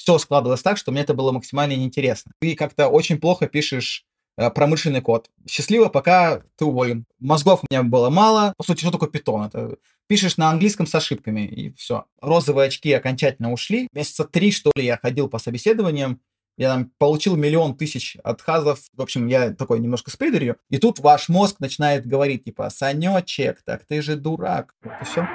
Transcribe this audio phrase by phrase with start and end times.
[0.00, 2.32] все складывалось так, что мне это было максимально неинтересно.
[2.40, 4.06] Ты как-то очень плохо пишешь
[4.38, 5.28] э, промышленный код.
[5.46, 7.04] Счастливо, пока ты уволен.
[7.18, 8.54] Мозгов у меня было мало.
[8.56, 9.42] По сути, что такое питон?
[9.42, 9.76] Это
[10.06, 12.06] пишешь на английском с ошибками, и все.
[12.22, 13.88] Розовые очки окончательно ушли.
[13.92, 16.20] Месяца три, что ли, я ходил по собеседованиям,
[16.56, 18.80] я там получил миллион тысяч отказов.
[18.94, 20.56] В общем, я такой немножко с придурью.
[20.70, 24.74] И тут ваш мозг начинает говорить, типа, Санечек, так ты же дурак.
[24.82, 25.28] Вот и все.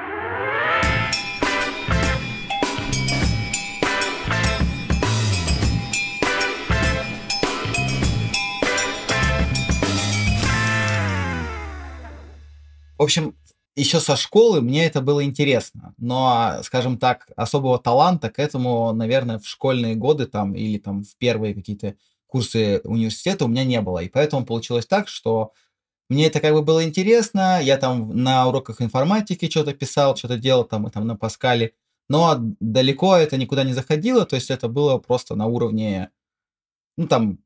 [12.97, 13.35] В общем,
[13.75, 19.39] еще со школы мне это было интересно, но, скажем так, особого таланта к этому, наверное,
[19.39, 21.95] в школьные годы там или там в первые какие-то
[22.27, 23.99] курсы университета у меня не было.
[23.99, 25.51] И поэтому получилось так, что
[26.09, 30.63] мне это как бы было интересно, я там на уроках информатики что-то писал, что-то делал
[30.63, 31.73] там, мы там на Паскале,
[32.09, 36.11] но далеко это никуда не заходило, то есть это было просто на уровне,
[36.97, 37.39] ну там,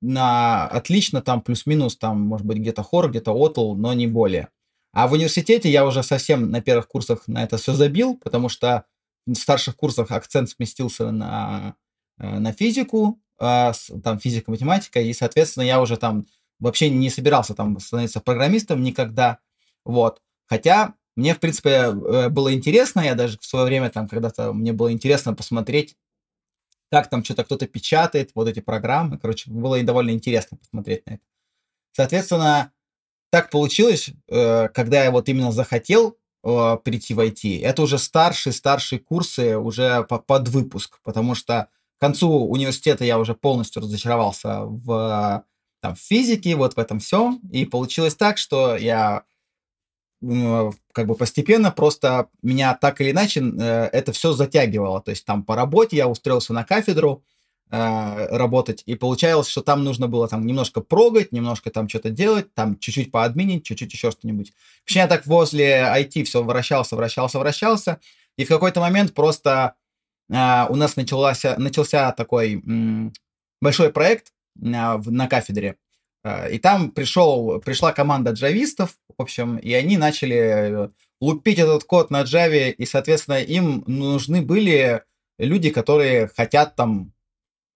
[0.00, 4.50] на отлично, там плюс-минус, там, может быть, где-то хор, где-то отл, но не более.
[4.96, 8.86] А в университете я уже совсем на первых курсах на это все забил, потому что
[9.26, 11.76] в старших курсах акцент сместился на,
[12.18, 16.24] э, на физику, а, там физика, математика, и, соответственно, я уже там
[16.60, 19.38] вообще не собирался там становиться программистом никогда,
[19.84, 20.22] вот.
[20.46, 24.72] Хотя мне, в принципе, э, было интересно, я даже в свое время там когда-то, мне
[24.72, 25.94] было интересно посмотреть,
[26.90, 31.10] как там что-то кто-то печатает, вот эти программы, короче, было и довольно интересно посмотреть на
[31.16, 31.22] это.
[31.92, 32.72] Соответственно,
[33.30, 38.52] так получилось, э, когда я вот именно захотел э, прийти в IT, это уже старшие,
[38.52, 45.44] старшие курсы уже под выпуск, потому что к концу университета я уже полностью разочаровался в,
[45.80, 49.24] там, в физике, вот в этом все, и получилось так, что я
[50.20, 55.42] как бы постепенно просто меня так или иначе э, это все затягивало, то есть там
[55.42, 57.22] по работе я устроился на кафедру,
[57.68, 62.78] работать, и получалось, что там нужно было там немножко прогать, немножко там что-то делать, там
[62.78, 64.52] чуть-чуть поадминить, чуть-чуть еще что-нибудь.
[64.82, 68.00] Вообще я так возле IT все вращался, вращался, вращался,
[68.36, 69.74] и в какой-то момент просто
[70.30, 73.12] э, у нас начался, начался такой м,
[73.60, 75.76] большой проект э, на кафедре,
[76.22, 80.90] э, и там пришел, пришла команда джавистов, в общем, и они начали
[81.20, 85.02] лупить этот код на Java, и, соответственно, им нужны были
[85.38, 87.12] люди, которые хотят там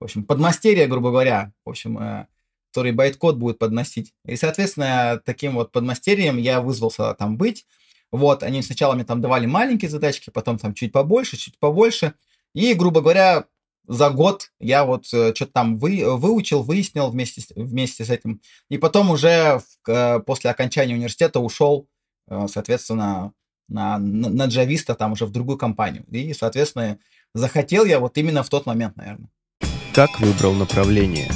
[0.00, 2.27] в общем, подмастерье, грубо говоря, в общем, э,
[2.71, 4.15] который байткод будет подносить.
[4.25, 7.66] И, соответственно, таким вот подмастерьем я вызвался там быть.
[8.10, 12.15] Вот, они сначала мне там давали маленькие задачки, потом там чуть побольше, чуть побольше.
[12.55, 13.44] И, грубо говоря,
[13.87, 18.41] за год я вот э, что-то там вы, выучил, выяснил вместе, вместе с этим.
[18.71, 21.89] И потом уже в, э, после окончания университета ушел,
[22.47, 23.33] соответственно,
[23.69, 26.05] на, на, на джависта там уже в другую компанию.
[26.10, 26.99] И, соответственно,
[27.34, 29.28] захотел я вот именно в тот момент, наверное.
[29.93, 31.28] Как выбрал направление?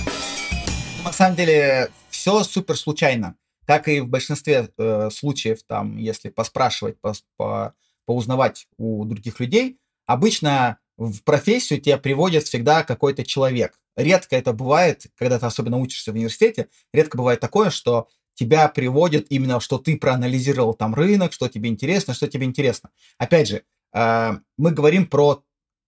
[1.02, 3.36] На самом деле все супер случайно.
[3.66, 7.74] Как и в большинстве э, случаев, там, если поспрашивать, по, по,
[8.06, 13.76] поузнавать у других людей, обычно в профессию тебя приводит всегда какой-то человек.
[13.96, 19.26] Редко это бывает, когда ты особенно учишься в университете, редко бывает такое, что тебя приводит
[19.30, 22.90] именно, что ты проанализировал там рынок, что тебе интересно, что тебе интересно.
[23.18, 25.42] Опять же, э, мы говорим про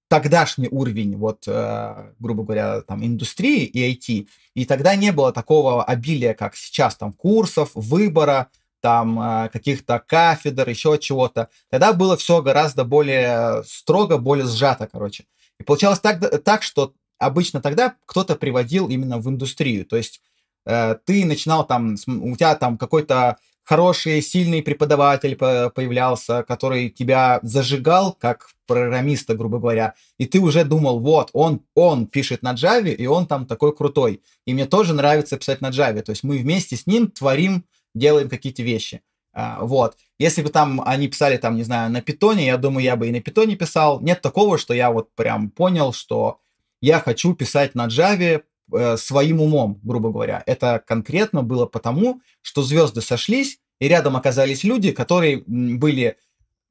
[0.09, 5.85] тогдашний уровень, вот, э, грубо говоря, там, индустрии и IT, и тогда не было такого
[5.85, 8.49] обилия, как сейчас, там, курсов, выбора,
[8.81, 11.49] там, э, каких-то кафедр, еще чего-то.
[11.71, 15.25] Тогда было все гораздо более строго, более сжато, короче.
[15.59, 20.21] И получалось так, так что обычно тогда кто-то приводил именно в индустрию, то есть
[20.67, 28.13] э, ты начинал там, у тебя там какой-то хороший, сильный преподаватель появлялся, который тебя зажигал
[28.13, 33.07] как программиста, грубо говоря, и ты уже думал, вот, он, он пишет на Java, и
[33.07, 34.23] он там такой крутой.
[34.47, 36.01] И мне тоже нравится писать на Java.
[36.03, 39.03] То есть мы вместе с ним творим, делаем какие-то вещи.
[39.33, 39.97] А, вот.
[40.19, 43.13] Если бы там они писали, там, не знаю, на питоне, я думаю, я бы и
[43.13, 44.01] на питоне писал.
[44.01, 46.39] Нет такого, что я вот прям понял, что
[46.81, 48.43] я хочу писать на Java
[48.73, 50.43] э, своим умом, грубо говоря.
[50.47, 56.17] Это конкретно было потому, что звезды сошлись, и рядом оказались люди, которые были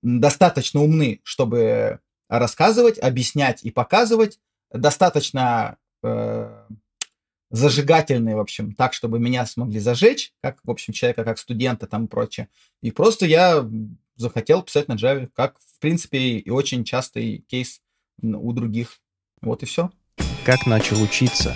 [0.01, 1.99] достаточно умны, чтобы
[2.29, 4.39] рассказывать, объяснять и показывать,
[4.71, 6.65] достаточно э,
[7.51, 12.05] зажигательные, в общем, так, чтобы меня смогли зажечь, как, в общем, человека, как студента там
[12.05, 12.49] и прочее.
[12.81, 13.67] И просто я
[14.15, 17.81] захотел писать на Java, как, в принципе, и очень частый кейс
[18.21, 18.99] у других.
[19.41, 19.91] Вот и все.
[20.45, 21.55] Как начал учиться?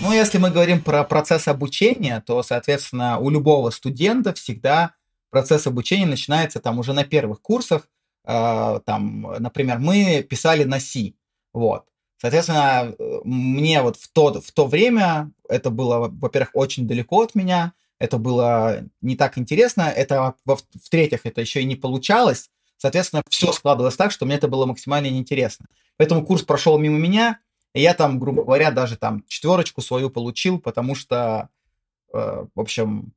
[0.00, 4.94] Ну, если мы говорим про процесс обучения, то, соответственно, у любого студента всегда
[5.30, 7.88] процесс обучения начинается там уже на первых курсах.
[8.24, 11.14] Э, там, например, мы писали на C.
[11.52, 11.86] Вот.
[12.18, 12.94] Соответственно,
[13.24, 18.18] мне вот в то, в то время это было, во-первых, очень далеко от меня, это
[18.18, 24.12] было не так интересно, это, в-третьих, это еще и не получалось, соответственно, все складывалось так,
[24.12, 25.66] что мне это было максимально неинтересно.
[25.96, 27.40] Поэтому курс прошел мимо меня,
[27.74, 31.48] и я там, грубо говоря, даже там четверочку свою получил, потому что,
[32.12, 33.12] э, в общем,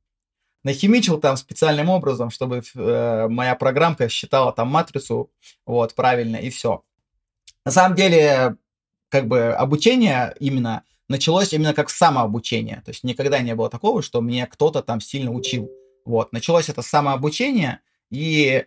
[0.64, 5.30] нахимичил там специальным образом, чтобы э, моя программка считала там матрицу,
[5.66, 6.84] вот, правильно, и все.
[7.64, 8.56] На самом деле,
[9.08, 12.82] как бы обучение именно началось именно как самообучение.
[12.84, 15.70] То есть никогда не было такого, что мне кто-то там сильно учил.
[16.04, 18.64] Вот, началось это самообучение, и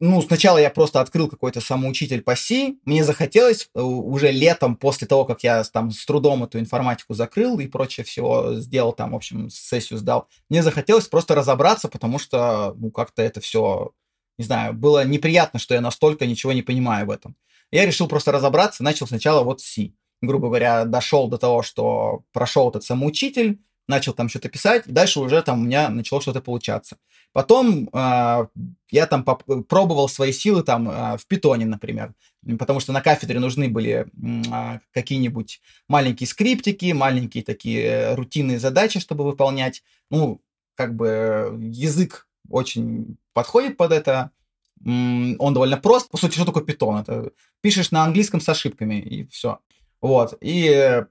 [0.00, 5.06] ну, сначала я просто открыл какой-то самоучитель по C, мне захотелось э, уже летом, после
[5.08, 9.16] того, как я там с трудом эту информатику закрыл и прочее всего сделал, там, в
[9.16, 13.92] общем, сессию сдал, мне захотелось просто разобраться, потому что, ну, как-то это все,
[14.38, 17.34] не знаю, было неприятно, что я настолько ничего не понимаю в этом.
[17.72, 19.92] Я решил просто разобраться, начал сначала вот с C.
[20.22, 25.20] Грубо говоря, дошел до того, что прошел этот самоучитель, начал там что-то писать, и дальше
[25.20, 26.98] уже там у меня начало что-то получаться.
[27.32, 28.46] Потом э,
[28.90, 32.14] я там пробовал свои силы там э, в питоне, например,
[32.58, 39.24] потому что на кафедре нужны были э, какие-нибудь маленькие скриптики, маленькие такие рутинные задачи, чтобы
[39.24, 39.82] выполнять.
[40.10, 40.40] Ну,
[40.74, 44.30] как бы язык очень подходит под это,
[44.84, 46.10] он довольно прост.
[46.10, 46.98] По сути, что такое питон?
[46.98, 49.58] Это пишешь на английском с ошибками, и все.
[50.00, 50.36] Вот.
[50.40, 51.04] И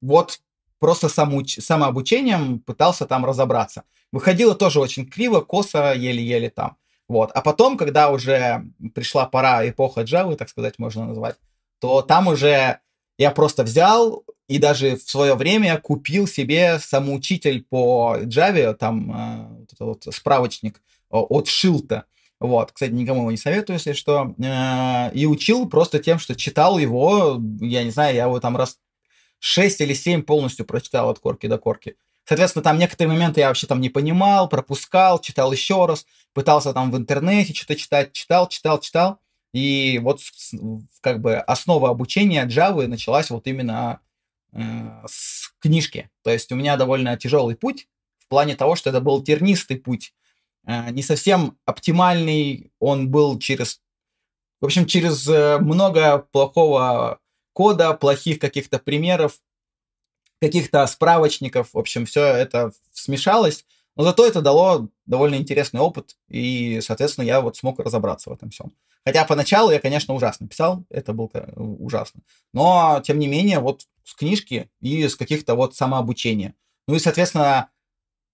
[0.00, 0.40] вот
[0.82, 1.60] просто самоуч...
[1.60, 3.84] самообучением пытался там разобраться.
[4.10, 6.76] Выходило тоже очень криво, косо, еле-еле там.
[7.06, 7.30] Вот.
[7.34, 11.36] А потом, когда уже пришла пора, эпоха Java, так сказать, можно назвать,
[11.78, 12.80] то там уже
[13.16, 19.76] я просто взял и даже в свое время купил себе самоучитель по Java, там э,
[19.78, 22.06] вот вот справочник от Шилта.
[22.40, 24.34] Вот, кстати, никому его не советую, если что.
[24.42, 28.78] Э, и учил просто тем, что читал его, я не знаю, я его там раз
[29.42, 31.96] 6 или 7 полностью прочитал от корки до корки.
[32.24, 36.92] Соответственно, там некоторые моменты я вообще там не понимал, пропускал, читал еще раз, пытался там
[36.92, 39.18] в интернете что-то читать, читал, читал, читал.
[39.52, 40.20] И вот
[41.00, 44.00] как бы основа обучения Java началась вот именно
[44.52, 44.60] э,
[45.08, 46.08] с книжки.
[46.22, 50.14] То есть у меня довольно тяжелый путь в плане того, что это был тернистый путь.
[50.64, 53.80] Э, не совсем оптимальный, он был через,
[54.60, 57.18] в общем, через э, много плохого
[57.52, 59.40] кода, плохих каких-то примеров,
[60.40, 61.72] каких-то справочников.
[61.72, 63.64] В общем, все это смешалось.
[63.94, 68.50] Но зато это дало довольно интересный опыт, и, соответственно, я вот смог разобраться в этом
[68.50, 68.72] всем.
[69.04, 72.22] Хотя поначалу я, конечно, ужасно писал, это было ужасно.
[72.52, 76.54] Но, тем не менее, вот с книжки и с каких-то вот самообучения.
[76.88, 77.68] Ну и, соответственно,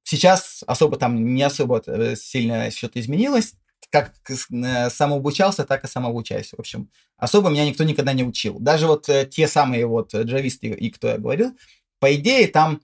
[0.04, 3.54] сейчас особо там не особо э, сильно что-то изменилось
[3.90, 6.52] как э, самообучался, так и самообучаюсь.
[6.52, 8.58] В общем, особо меня никто никогда не учил.
[8.58, 11.56] Даже вот э, те самые вот джависты, и кто я говорил,
[11.98, 12.80] по идее, там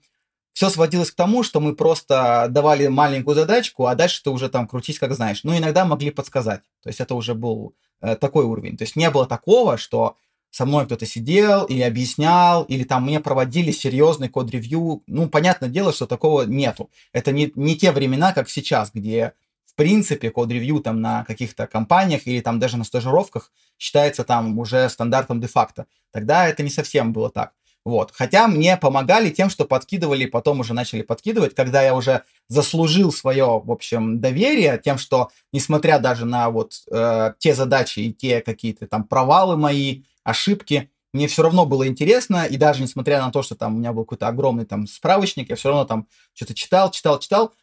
[0.53, 4.67] все сводилось к тому, что мы просто давали маленькую задачку, а дальше ты уже там
[4.67, 5.43] крутись как знаешь.
[5.43, 6.61] Ну, иногда могли подсказать.
[6.81, 8.77] То есть это уже был э, такой уровень.
[8.77, 10.15] То есть не было такого, что
[10.51, 15.03] со мной кто-то сидел или объяснял, или там мне проводили серьезный код-ревью.
[15.07, 16.89] Ну, понятное дело, что такого нету.
[17.11, 19.33] Это не, не те времена, как сейчас, где
[19.75, 24.87] в принципе, код-ревью там на каких-то компаниях или там даже на стажировках считается там уже
[24.87, 25.85] стандартом де-факто.
[26.11, 27.51] Тогда это не совсем было так.
[27.83, 28.13] Вот.
[28.15, 33.59] Хотя мне помогали тем, что подкидывали, потом уже начали подкидывать, когда я уже заслужил свое,
[33.59, 38.87] в общем, доверие, тем, что, несмотря даже на вот э, те задачи и те какие-то
[38.87, 43.55] там провалы мои, ошибки, мне все равно было интересно, и даже несмотря на то, что
[43.55, 47.19] там у меня был какой-то огромный там справочник, я все равно там что-то читал, читал,
[47.19, 47.53] читал,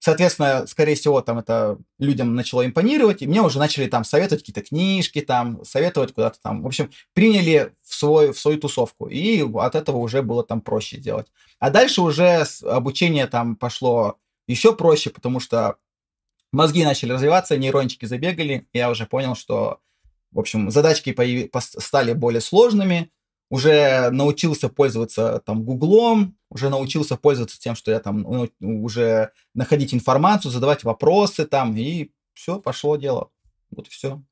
[0.00, 4.62] Соответственно, скорее всего, там это людям начало импонировать, и мне уже начали там советовать какие-то
[4.62, 6.62] книжки, там, советовать куда-то там.
[6.62, 10.98] В общем, приняли в, свой, в свою тусовку, и от этого уже было там проще
[10.98, 11.26] делать.
[11.58, 15.76] А дальше уже обучение там пошло еще проще, потому что
[16.52, 19.80] мозги начали развиваться, нейрончики забегали, и я уже понял, что,
[20.30, 21.16] в общем, задачки
[21.80, 23.10] стали более сложными,
[23.50, 29.94] уже научился пользоваться там Гуглом, уже научился пользоваться тем, что я там ну, уже находить
[29.94, 33.30] информацию, задавать вопросы там, и все, пошло дело.
[33.70, 34.22] Вот и все.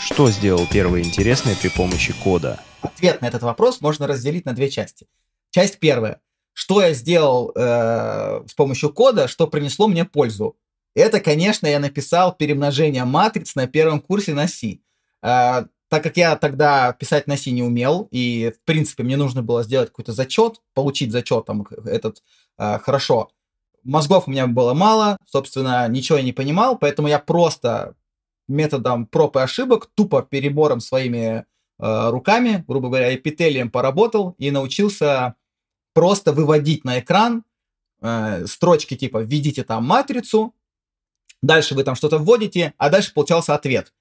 [0.00, 2.60] Что сделал первое интересное при помощи кода?
[2.80, 5.06] Ответ на этот вопрос можно разделить на две части.
[5.50, 6.20] Часть первая.
[6.52, 10.56] Что я сделал э, с помощью кода, что принесло мне пользу?
[10.94, 14.80] Это, конечно, я написал перемножение матриц на первом курсе на C.
[15.22, 19.42] Э, так как я тогда писать на C не умел, и, в принципе, мне нужно
[19.42, 22.22] было сделать какой-то зачет, получить зачет там этот
[22.58, 23.30] э, хорошо,
[23.84, 27.94] мозгов у меня было мало, собственно, ничего я не понимал, поэтому я просто
[28.48, 31.44] методом проб и ошибок, тупо перебором своими
[31.78, 35.34] э, руками, грубо говоря, эпителием поработал и научился
[35.94, 37.44] просто выводить на экран
[38.00, 40.54] э, строчки типа «введите там матрицу»,
[41.42, 43.92] дальше вы там что-то вводите, а дальше получался ответ.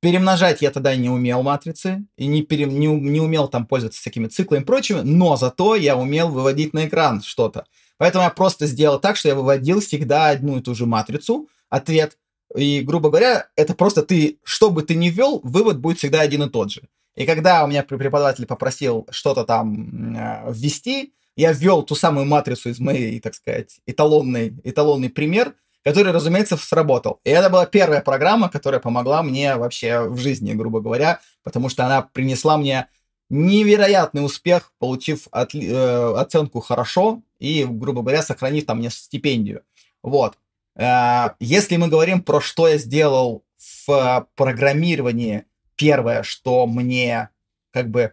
[0.00, 4.28] Перемножать я тогда не умел матрицы, и не, пере, не, не умел там пользоваться всякими
[4.28, 7.66] циклами и прочими, но зато я умел выводить на экран что-то.
[7.98, 12.16] Поэтому я просто сделал так, что я выводил всегда одну и ту же матрицу, ответ,
[12.56, 16.42] и, грубо говоря, это просто ты, что бы ты ни ввел, вывод будет всегда один
[16.42, 16.82] и тот же.
[17.14, 22.70] И когда у меня преподаватель попросил что-то там э, ввести, я ввел ту самую матрицу
[22.70, 27.20] из моей, так сказать, эталонный, эталонный пример, который, разумеется, сработал.
[27.24, 31.86] И это была первая программа, которая помогла мне вообще в жизни, грубо говоря, потому что
[31.86, 32.88] она принесла мне
[33.30, 39.62] невероятный успех, получив от, э, оценку хорошо и, грубо говоря, сохранив там мне стипендию.
[40.02, 40.36] Вот.
[40.76, 43.44] Э, если мы говорим про что я сделал
[43.86, 45.44] в программировании,
[45.76, 47.30] первое, что мне
[47.70, 48.12] как бы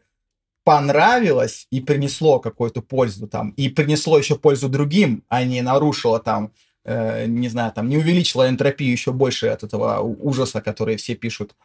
[0.63, 6.51] понравилось и принесло какую-то пользу там, и принесло еще пользу другим, а не нарушило там,
[6.87, 11.55] не знаю, там, не увеличило энтропию еще больше от этого ужаса, который все пишут.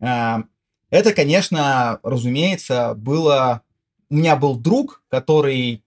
[0.00, 0.42] Э,
[0.90, 3.62] это, конечно, разумеется, было...
[4.08, 5.84] У меня был друг, который...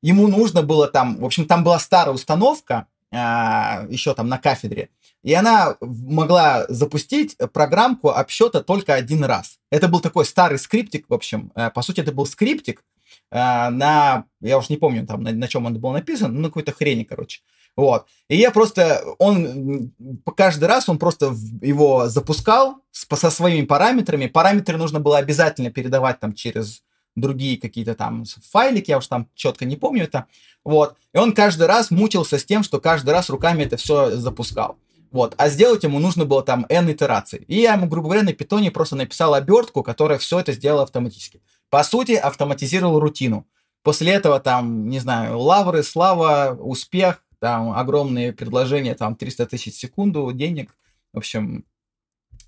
[0.00, 1.16] Ему нужно было там...
[1.16, 4.88] В общем, там была старая установка, а, еще там на кафедре,
[5.22, 9.58] и она могла запустить программку обсчета только один раз.
[9.70, 11.52] Это был такой старый скриптик, в общем.
[11.54, 12.82] Э, по сути, это был скриптик э,
[13.32, 14.24] на...
[14.40, 17.40] Я уж не помню, там, на, на чем он был написан, ну, какой-то хрени, короче.
[17.76, 18.06] Вот.
[18.28, 19.92] И я просто, он,
[20.36, 24.26] каждый раз он просто его запускал со своими параметрами.
[24.26, 26.82] Параметры нужно было обязательно передавать там через
[27.16, 30.26] другие какие-то там файлики, я уж там четко не помню это.
[30.64, 30.96] Вот.
[31.14, 34.76] И он каждый раз мучился с тем, что каждый раз руками это все запускал.
[35.10, 35.34] Вот.
[35.36, 37.44] А сделать ему нужно было там n итераций.
[37.46, 41.42] И я ему, грубо говоря, на питоне просто написал обертку, которая все это сделала автоматически.
[41.72, 43.46] По сути, автоматизировал рутину.
[43.82, 49.80] После этого там, не знаю, лавры, слава, успех, там огромные предложения, там 300 тысяч в
[49.80, 50.76] секунду денег.
[51.14, 51.64] В общем,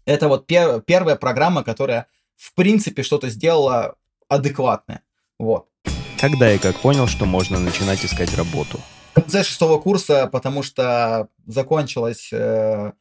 [0.04, 3.96] это вот пер первая программа, которая в принципе что-то сделала
[4.28, 5.00] адекватное.
[5.38, 5.70] Вот.
[6.20, 8.78] Когда и как понял, что можно начинать искать работу?
[9.12, 12.92] В конце шестого курса, потому что закончилась, э,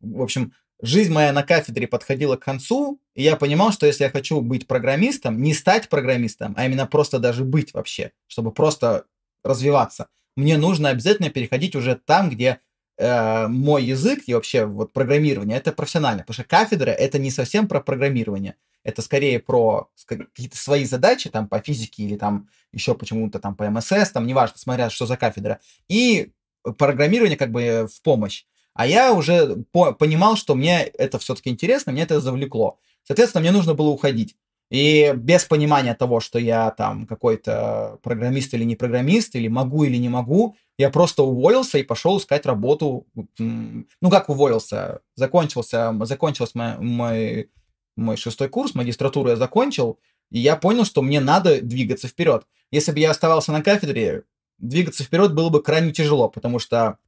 [0.00, 4.10] в общем, жизнь моя на кафедре подходила к концу, и я понимал, что если я
[4.10, 9.06] хочу быть программистом, не стать программистом, а именно просто даже быть вообще, чтобы просто
[9.42, 12.60] развиваться, мне нужно обязательно переходить уже там, где
[12.98, 17.68] э, мой язык и вообще вот программирование это профессионально, потому что кафедра это не совсем
[17.68, 23.38] про программирование, это скорее про какие-то свои задачи там по физике или там еще почему-то
[23.40, 26.32] там по МСС, там неважно, смотря что за кафедра, и
[26.78, 28.44] программирование как бы в помощь.
[28.76, 32.78] А я уже по понимал, что мне это все-таки интересно, мне это завлекло.
[33.04, 34.36] Соответственно, мне нужно было уходить.
[34.70, 39.96] И без понимания того, что я там какой-то программист или не программист, или могу или
[39.96, 43.06] не могу, я просто уволился и пошел искать работу.
[43.38, 45.00] Ну, как уволился?
[45.14, 47.50] Закончился, закончился мой, мой,
[47.96, 52.44] мой шестой курс, магистратуру я закончил, и я понял, что мне надо двигаться вперед.
[52.72, 54.24] Если бы я оставался на кафедре,
[54.58, 56.98] двигаться вперед было бы крайне тяжело, потому что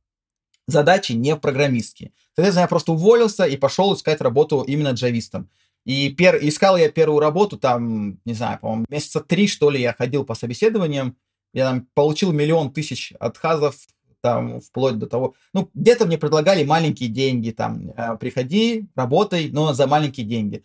[0.69, 2.13] задачи не программистские.
[2.37, 5.51] Соответственно, я просто уволился и пошел искать работу именно джавистом.
[5.85, 6.39] И пер...
[6.41, 10.35] искал я первую работу там, не знаю, по-моему, месяца три, что ли, я ходил по
[10.35, 11.17] собеседованиям.
[11.55, 13.75] Я там получил миллион тысяч отказов,
[14.21, 15.35] там, вплоть до того...
[15.55, 20.63] Ну, где-то мне предлагали маленькие деньги, там, э, приходи, работай, но за маленькие деньги.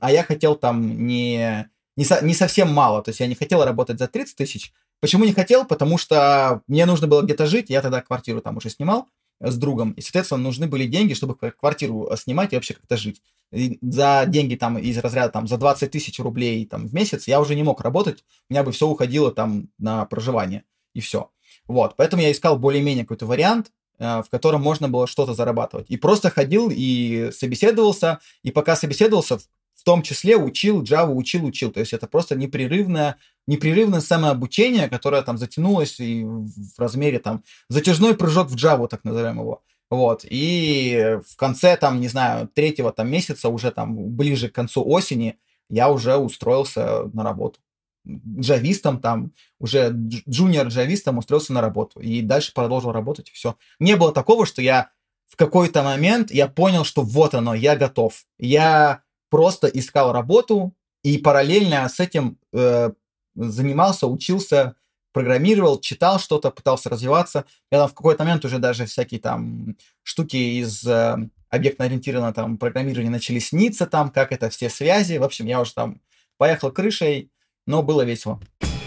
[0.00, 2.24] А я хотел там не, не, со...
[2.24, 4.72] не совсем мало, то есть я не хотел работать за 30 тысяч.
[5.00, 5.66] Почему не хотел?
[5.66, 9.08] Потому что мне нужно было где-то жить, я тогда квартиру там уже снимал,
[9.40, 9.92] с другом.
[9.92, 13.22] И, соответственно, нужны были деньги, чтобы квартиру э, снимать и вообще как-то жить.
[13.52, 17.40] И за деньги там из разряда там за 20 тысяч рублей там в месяц я
[17.40, 20.64] уже не мог работать, у меня бы все уходило там на проживание
[20.94, 21.30] и все.
[21.68, 25.86] Вот, поэтому я искал более-менее какой-то вариант, э, в котором можно было что-то зарабатывать.
[25.88, 29.38] И просто ходил и собеседовался, и пока собеседовался,
[29.86, 31.70] том числе учил Java, учил, учил.
[31.70, 33.16] То есть это просто непрерывное,
[33.46, 39.38] непрерывное самообучение, которое там затянулось и в размере там затяжной прыжок в Java, так назовем
[39.38, 39.62] его.
[39.88, 44.84] Вот, и в конце, там, не знаю, третьего там месяца, уже там ближе к концу
[44.84, 45.38] осени,
[45.70, 47.60] я уже устроился на работу.
[48.04, 52.00] Джавистом там, уже джуниор-джавистом устроился на работу.
[52.00, 53.56] И дальше продолжил работать, все.
[53.78, 54.90] Не было такого, что я
[55.28, 58.24] в какой-то момент, я понял, что вот оно, я готов.
[58.38, 59.02] Я
[59.36, 60.74] просто искал работу
[61.04, 62.90] и параллельно с этим э,
[63.34, 64.76] занимался, учился,
[65.12, 67.44] программировал, читал что-то, пытался развиваться.
[67.70, 71.18] Я там в какой-то момент уже даже всякие там штуки из э,
[71.50, 75.18] объектно-ориентированное там программирование начали сниться там, как это все связи.
[75.18, 76.00] В общем, я уже там
[76.38, 77.30] поехал крышей,
[77.66, 78.40] но было весело.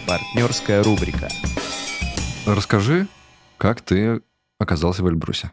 [0.08, 1.28] Партнерская рубрика.
[2.44, 3.06] Расскажи,
[3.56, 4.20] как ты
[4.58, 5.52] оказался в Эльбрусе?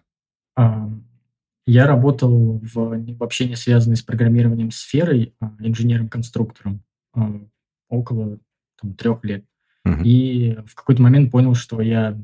[1.67, 6.81] Я работал в вообще не связанной с программированием сферой, а, инженером-конструктором
[7.13, 7.41] а,
[7.89, 8.39] около
[8.81, 9.45] там, трех лет.
[9.83, 10.03] Мгм.
[10.03, 12.17] И в какой-то момент понял, что я,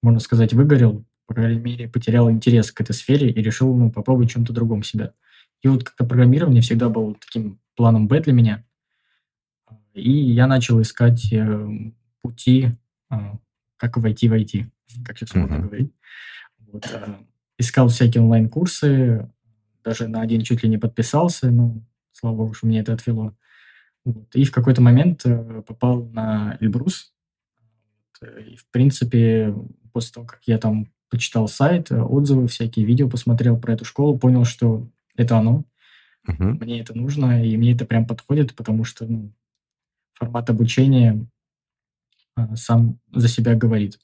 [0.00, 4.30] можно сказать, выгорел, по крайней мере, потерял интерес к этой сфере и решил ну, попробовать
[4.30, 5.12] чем-то другом себя.
[5.60, 8.64] И вот как-то программирование всегда было таким планом Б для меня.
[9.92, 11.68] И я начал искать э,
[12.22, 12.76] пути,
[13.10, 13.38] а,
[13.76, 14.66] как войти в IT,
[15.04, 15.66] как сейчас можно Мгм.
[15.66, 15.92] говорить.
[16.60, 17.18] Вот, а,
[17.58, 19.28] искал всякие онлайн-курсы,
[19.84, 21.80] даже на один чуть ли не подписался, но,
[22.12, 23.34] слава богу, что мне это отвело.
[24.04, 24.34] Вот.
[24.34, 27.12] И в какой-то момент э, попал на Эльбрус.
[28.22, 29.54] Э, И, в принципе,
[29.92, 34.18] после того, как я там почитал сайт, э, отзывы, всякие видео посмотрел про эту школу,
[34.18, 35.64] понял, что это оно,
[36.26, 36.58] Мгм.
[36.60, 39.32] мне это нужно, и мне это прям подходит, потому что ну,
[40.14, 41.26] формат обучения
[42.36, 43.98] а, сам за себя говорит.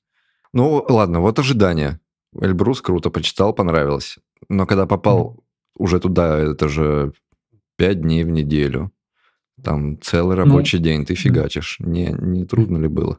[0.52, 2.00] Ну, ладно, вот ожидания.
[2.40, 4.18] Эльбрус круто, почитал, понравилось.
[4.48, 5.44] Но когда попал
[5.76, 7.12] уже туда, это же
[7.76, 8.92] пять дней в неделю.
[9.62, 11.20] Там целый Ну, рабочий день, ты да.
[11.20, 11.76] фигачишь.
[11.80, 13.18] Не, не трудно ли было?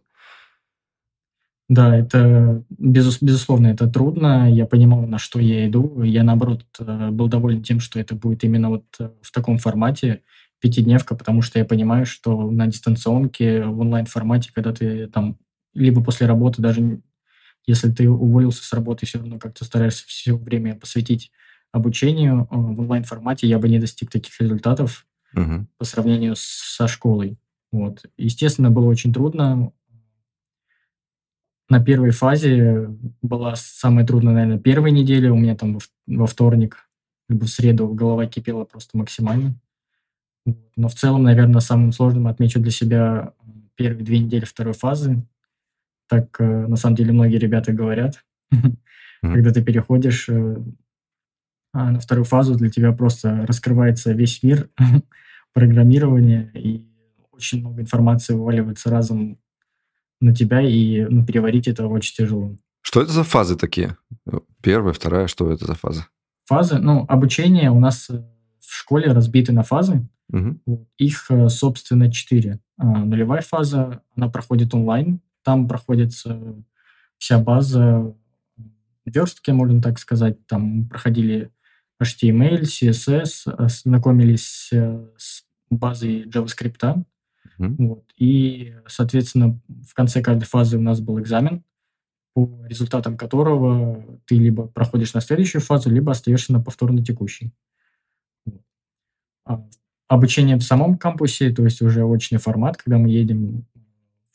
[1.68, 4.52] Да, это, безус- безусловно, это трудно.
[4.52, 6.04] Я понимал, на что я иду.
[6.04, 10.22] Я, наоборот, э, был доволен тем, что это будет именно вот э, в таком формате,
[10.62, 15.38] пятидневка, потому что я понимаю, что на дистанционке, в онлайн-формате, когда ты там
[15.74, 17.02] либо после работы, даже
[17.68, 21.32] если ты уволился с работы, все равно как-то стараешься все время посвятить
[21.72, 25.68] обучению, э, в онлайн-формате я бы не достиг таких результатов Мгм.
[25.78, 27.38] по сравнению с- со школой.
[27.72, 28.06] Вот.
[28.18, 29.72] Естественно, было очень трудно.
[31.68, 32.88] На первой фазе
[33.22, 35.32] была самая трудная, наверное, первая неделя.
[35.32, 36.88] У меня там во, вторник,
[37.28, 39.56] либо в среду голова кипела просто максимально.
[40.76, 43.34] Но в целом, наверное, самым сложным отмечу для себя
[43.76, 45.24] первые две недели второй фазы.
[46.08, 48.24] Так, э, на самом деле, многие ребята говорят.
[49.22, 50.56] Когда ты переходишь э,
[51.76, 54.70] а на вторую фазу, для тебя просто раскрывается весь мир
[55.54, 56.86] программирования, и
[57.32, 59.38] очень много информации вываливается разом
[60.22, 62.56] на тебя, и ну, переварить это очень тяжело.
[62.82, 63.98] Что это за фазы такие?
[64.62, 66.08] Первая, вторая, что это за фаза?
[66.46, 68.24] Фазы, ну, обучение у нас э,
[68.62, 70.08] в школе разбиты на фазы.
[70.30, 70.88] Вот.
[70.98, 72.60] Их, собственно, четыре.
[72.78, 75.20] А, Нулевая фаза, она проходит онлайн.
[75.46, 76.56] Там проходится
[77.20, 78.16] вся база
[79.06, 80.46] верстки, можно так сказать.
[80.48, 81.52] Там проходили
[82.02, 87.06] HTML, CSS, э, знакомились э, с базой JavaScript.
[87.60, 87.88] Мгм.
[87.88, 88.06] Вот.
[88.18, 91.64] И, соответственно, в конце каждой фазы у нас был экзамен,
[92.34, 97.54] по результатам которого ты либо проходишь на следующую фазу, либо остаешься на повторно текущей.
[99.46, 99.64] А
[100.08, 103.66] Обучение в самом кампусе, то есть уже очный формат, когда мы едем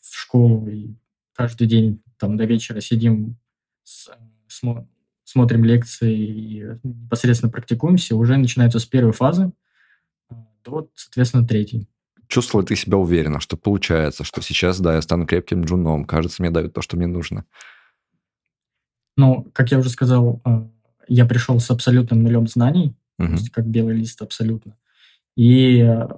[0.00, 0.94] в школу и
[1.32, 3.36] каждый день там до вечера сидим,
[3.82, 4.10] с-
[4.48, 4.86] смо-
[5.24, 9.52] смотрим лекции и непосредственно практикуемся, уже начинается с первой фазы
[10.28, 10.34] а,
[10.64, 11.88] до, соответственно, третьей.
[12.28, 16.50] Чувствовал ты себя уверенно, что получается, что сейчас, да, я стану крепким джуном, кажется, мне
[16.50, 17.44] дают то, что мне нужно.
[19.16, 20.68] Но, как я уже сказал, э,
[21.08, 23.34] я пришел с абсолютным нулем знаний, то Мгм.
[23.34, 24.76] есть как белый лист абсолютно.
[25.36, 26.08] И э,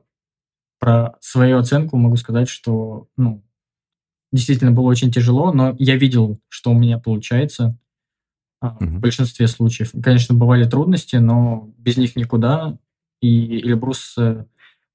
[0.78, 3.42] про свою оценку могу сказать, что ну,
[4.32, 7.78] действительно было очень тяжело, но я видел, что у меня получается
[8.60, 9.92] а, в большинстве случаев.
[10.02, 12.78] Конечно, бывали трудности, но без них никуда.
[13.20, 14.44] И Эльбрус э,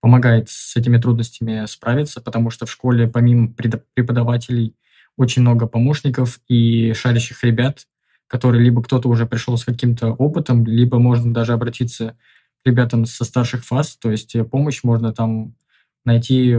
[0.01, 3.49] помогает с этими трудностями справиться, потому что в школе помимо
[3.93, 4.75] преподавателей
[5.15, 7.87] очень много помощников и шарящих ребят,
[8.27, 12.17] которые либо кто-то уже пришел с каким-то опытом, либо можно даже обратиться
[12.63, 15.55] к ребятам со старших фаз, то есть э, помощь можно там
[16.05, 16.55] найти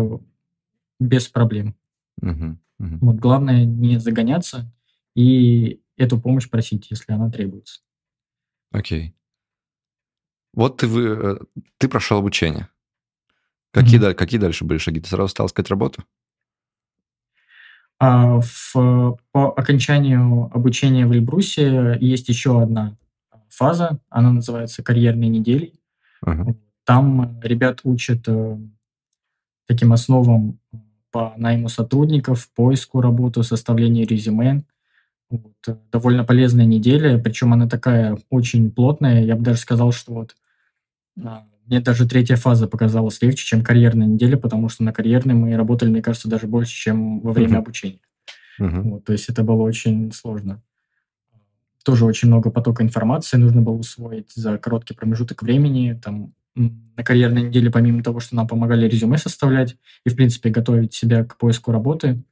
[1.00, 1.74] без проблем.
[2.20, 2.60] Мгм.
[2.78, 2.98] Мгм.
[3.00, 4.70] Вот главное не загоняться
[5.14, 7.80] и эту помощь просить, если она требуется.
[8.70, 9.14] Окей.
[10.54, 11.38] Вот ты, вы, э,
[11.78, 12.68] ты прошел обучение.
[13.72, 15.00] Какие, даль- какие дальше были шаги?
[15.00, 16.04] Ты сразу стал искать работу?
[18.00, 22.96] А в, по окончанию обучения в Эльбрусе есть еще одна
[23.48, 25.80] фаза, она называется карьерной неделей.
[26.22, 26.54] Ага.
[26.84, 28.58] Там ребят учат э,
[29.66, 30.58] таким основам
[31.10, 34.62] по найму сотрудников, поиску работы, составлению резюме.
[35.30, 39.24] Вот, э, довольно полезная неделя, причем она такая очень плотная.
[39.24, 40.36] Я бы даже сказал, что вот
[41.22, 45.56] а, мне даже третья фаза показалась легче, чем карьерная неделя, потому что на карьерной мы
[45.56, 47.58] работали, мне кажется, даже больше, чем во время Мгм.
[47.58, 48.00] обучения.
[48.58, 48.90] Мгм.
[48.90, 50.62] Вот, то есть это было очень сложно.
[51.84, 55.98] тоже очень много потока информации нужно было усвоить за короткий промежуток времени.
[56.02, 60.94] Там на карьерной неделе, помимо того, что нам помогали резюме составлять и, в принципе, готовить
[60.94, 62.22] себя к поиску работы,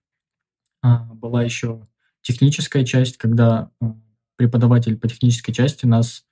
[0.82, 1.86] а, была еще
[2.22, 3.94] техническая часть, когда а,
[4.36, 6.24] преподаватель по технической части нас,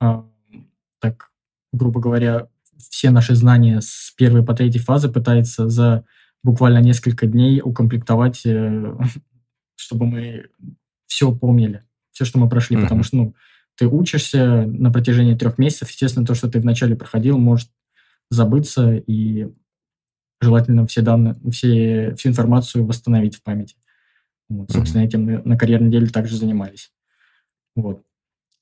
[0.00, 0.26] а,
[1.00, 1.30] так,
[1.72, 2.48] грубо говоря,
[2.90, 6.04] все наши знания с первой по третьей фазы пытается за
[6.42, 8.96] буквально несколько дней укомплектовать, э,
[9.76, 10.46] чтобы мы
[11.06, 12.82] все помнили, все, что мы прошли, mm-hmm.
[12.82, 13.34] потому что, ну,
[13.76, 17.68] ты учишься на протяжении трех месяцев, естественно, то, что ты вначале проходил, может
[18.30, 19.48] забыться, и
[20.40, 23.76] желательно все данные, все, всю информацию восстановить в памяти.
[24.48, 25.06] Вот, собственно, mm-hmm.
[25.06, 26.92] этим мы на карьерной неделе также занимались.
[27.74, 28.02] Вот.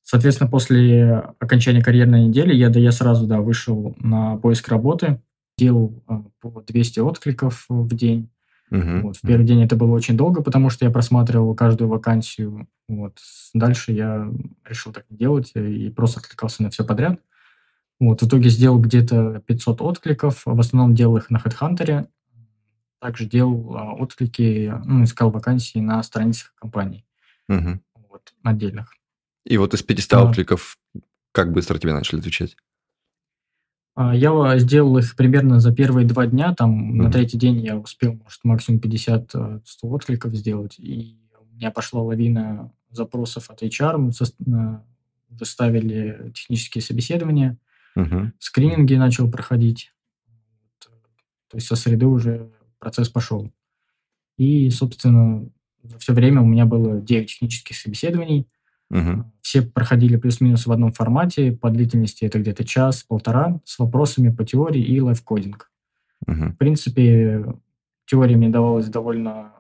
[0.03, 5.21] Соответственно, после окончания карьерной недели я, да, я сразу да, вышел на поиск работы,
[5.57, 8.29] делал а, по 200 откликов в день.
[8.71, 9.01] Uh-huh.
[9.03, 9.17] Вот.
[9.17, 12.69] В первый день это было очень долго, потому что я просматривал каждую вакансию.
[12.89, 13.19] Вот.
[13.53, 14.31] Дальше я
[14.65, 17.21] решил так не делать и просто откликался на все подряд.
[18.01, 18.23] Вот.
[18.23, 20.43] В итоге сделал где-то 500 откликов.
[20.45, 22.09] В основном делал их на HeadHunter.
[23.01, 27.05] Также делал а, отклики, ну, искал вакансии на страницах компаний.
[27.51, 27.79] Uh-huh.
[28.09, 28.95] Вот, отдельных.
[29.45, 30.25] И вот из 500 а.
[30.25, 30.79] откликов
[31.33, 32.57] как быстро тебе начали отвечать?
[33.95, 38.15] А, я сделал их примерно за первые два дня, там на третий день я успел,
[38.15, 43.99] может, максимум 50-100 э, откликов сделать, и у меня пошла лавина запросов от HR,
[44.39, 44.83] мы
[45.29, 47.57] выставили технические собеседования,
[47.97, 48.33] mm-hmm.
[48.39, 49.93] скрининги начал проходить,
[50.81, 53.53] то есть со среды уже процесс пошел.
[54.37, 55.49] И, собственно,
[55.85, 58.49] за все время у меня было 9 технических собеседований,
[58.91, 59.25] Угу.
[59.41, 64.83] Все проходили плюс-минус в одном формате, по длительности это где-то час-полтора, с вопросами по теории
[64.83, 65.71] и лайфкодинг.
[66.27, 66.35] Угу.
[66.35, 67.45] В принципе,
[68.07, 69.53] теория мне давалась довольно,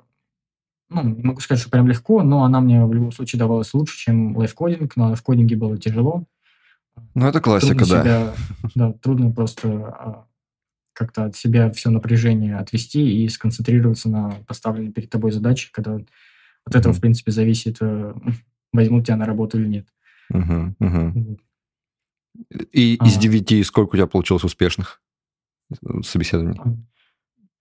[0.88, 3.98] ну, не могу сказать, что прям легко, но она мне в любом случае давалась лучше,
[3.98, 4.96] чем лайфкодинг.
[4.96, 6.24] На лайфкодинге было тяжело.
[7.14, 8.02] Ну, это классика, трудно да.
[8.02, 8.34] Себя,
[8.74, 10.26] да, трудно просто а,
[10.92, 15.98] как-то от себя все напряжение отвести и сконцентрироваться на поставленной перед тобой задаче, когда
[16.64, 18.14] от этого, в принципе, зависит э,
[18.74, 19.87] возьмут тебя на работу или нет.
[20.30, 21.38] Угу, угу.
[22.72, 23.06] И а.
[23.06, 25.00] из девяти сколько у тебя получилось успешных
[26.02, 26.60] собеседований?
[26.62, 26.74] А.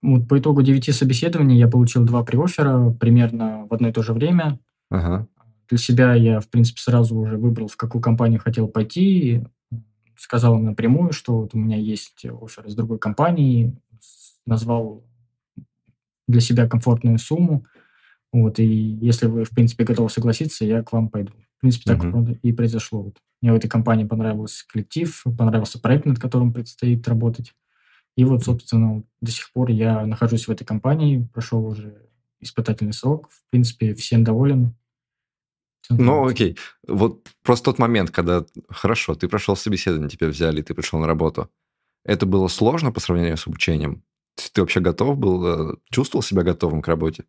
[0.02, 4.14] Вот по итогу девяти собеседований я получил два приофера примерно в одно и то же
[4.14, 4.60] время.
[4.90, 5.28] Ага.
[5.70, 9.44] Для себя я, в принципе, сразу уже выбрал, в какую компанию хотел пойти.
[10.18, 13.78] Сказал им напрямую, что вот у меня есть офер из другой компании.
[14.46, 15.04] Назвал
[16.28, 17.66] для себя комфортную сумму.
[18.34, 21.32] Вот, и если вы, в принципе, готовы согласиться, я к вам пойду.
[21.58, 22.40] В принципе, так uh-huh.
[22.42, 23.04] и произошло.
[23.04, 23.18] Вот.
[23.42, 27.54] Мне в этой компании понравился коллектив, понравился проект, над которым предстоит работать.
[28.18, 33.30] И вот, собственно, до сих пор я нахожусь в этой компании, прошел уже испытательный срок.
[33.30, 34.76] В принципе, всем доволен.
[35.90, 36.58] ну, окей.
[36.88, 41.50] Вот просто тот момент, когда, хорошо, ты прошел собеседование, тебя взяли, ты пришел на работу.
[42.04, 44.04] Это было сложно по сравнению с обучением?
[44.54, 47.26] Ты вообще готов был, э, чувствовал себя готовым к работе?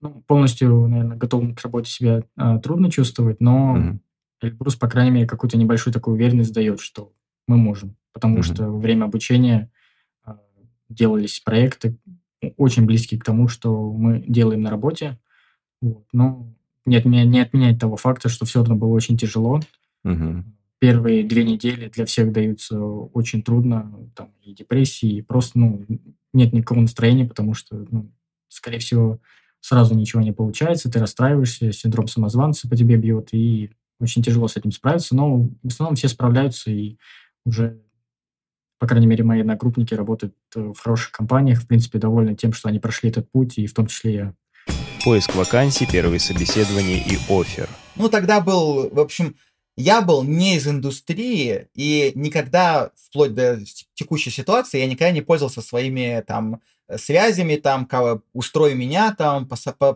[0.00, 3.98] Ну, полностью, наверное, готовым к работе себя а, трудно чувствовать, но mm-hmm.
[4.42, 7.12] Эльбрус, по крайней мере, какую-то небольшую такую уверенность дает, что
[7.46, 7.96] мы можем.
[8.12, 8.42] Потому mm-hmm.
[8.42, 9.70] что во время обучения
[10.24, 10.38] а,
[10.88, 11.98] делались проекты
[12.56, 15.18] очень близкие к тому, что мы делаем на работе.
[15.82, 16.06] Вот.
[16.12, 16.54] Но
[16.86, 19.60] не, отменяет, не отменяет того факта, что все равно было очень тяжело.
[20.06, 20.42] Mm-hmm.
[20.78, 25.84] Первые две недели для всех даются очень трудно, там и депрессии, и просто ну,
[26.32, 28.10] нет никакого настроения, потому что, ну,
[28.48, 29.20] скорее всего,
[29.60, 33.70] сразу ничего не получается, ты расстраиваешься, синдром самозванца по тебе бьет, и
[34.00, 36.96] очень тяжело с этим справиться, но в основном все справляются, и
[37.44, 37.80] уже,
[38.78, 42.78] по крайней мере, мои одногруппники работают в хороших компаниях, в принципе, довольны тем, что они
[42.78, 44.34] прошли этот путь, и в том числе я.
[45.04, 47.68] Поиск вакансий, первые собеседования и офер.
[47.96, 49.36] Ну, тогда был, в общем,
[49.76, 53.58] я был не из индустрии, и никогда, вплоть до
[53.94, 56.60] текущей ситуации, я никогда не пользовался своими там
[56.96, 57.88] связями, там,
[58.32, 59.48] устрой меня, там,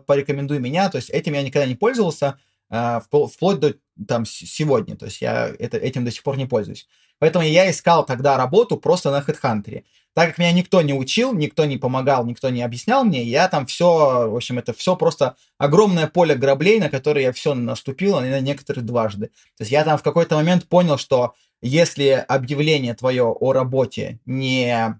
[0.05, 3.75] порекомендуй меня, то есть этим я никогда не пользовался, а, вплоть до
[4.07, 6.87] там сегодня, то есть я это, этим до сих пор не пользуюсь.
[7.19, 9.83] Поэтому я искал тогда работу просто на HeadHunter.
[10.13, 13.65] Так как меня никто не учил, никто не помогал, никто не объяснял мне, я там
[13.65, 18.39] все, в общем, это все просто огромное поле граблей, на которое я все наступил, на
[18.39, 19.27] некоторые дважды.
[19.57, 24.99] То есть я там в какой-то момент понял, что если объявление твое о работе не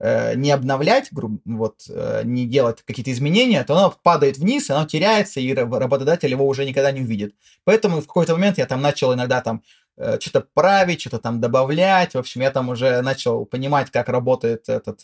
[0.00, 1.10] не обновлять,
[1.44, 6.46] вот, э, не делать какие-то изменения, то оно падает вниз, оно теряется, и работодатель его
[6.46, 7.34] уже никогда не увидит.
[7.64, 9.62] Поэтому в какой-то момент я там начал иногда там
[9.96, 12.14] э, что-то править, что-то там добавлять.
[12.14, 15.02] В общем, я там уже начал понимать, как работает этот...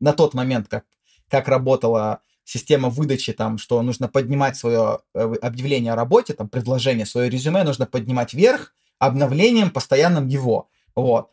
[0.00, 0.84] На тот момент, как,
[1.30, 7.06] как работала система выдачи, там, что нужно поднимать свое э, объявление о работе, там, предложение,
[7.06, 10.68] свое резюме нужно поднимать вверх, обновлением постоянным его.
[10.94, 11.30] Вот.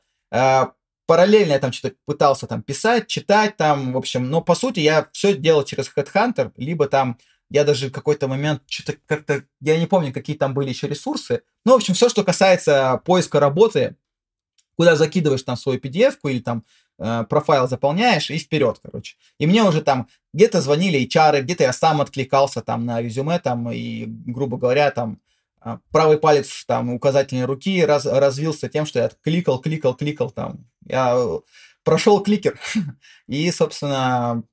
[1.11, 5.09] Параллельно я там что-то пытался там писать, читать там, в общем, но по сути я
[5.11, 7.17] все делал через Headhunter, либо там
[7.49, 11.41] я даже в какой-то момент что-то как-то, я не помню, какие там были еще ресурсы.
[11.65, 13.97] Ну, в общем, все, что касается поиска работы,
[14.77, 16.63] куда закидываешь там свою PDF-ку или там
[16.97, 19.17] э, профайл заполняешь и вперед, короче.
[19.37, 23.69] И мне уже там где-то звонили HR, где-то я сам откликался там на резюме там
[23.69, 25.19] и, грубо говоря, там
[25.91, 30.65] правый палец там указательной руки раз, развился тем, что я кликал, кликал, кликал там.
[30.85, 31.15] Я
[31.83, 32.59] прошел кликер.
[33.27, 34.43] И, собственно,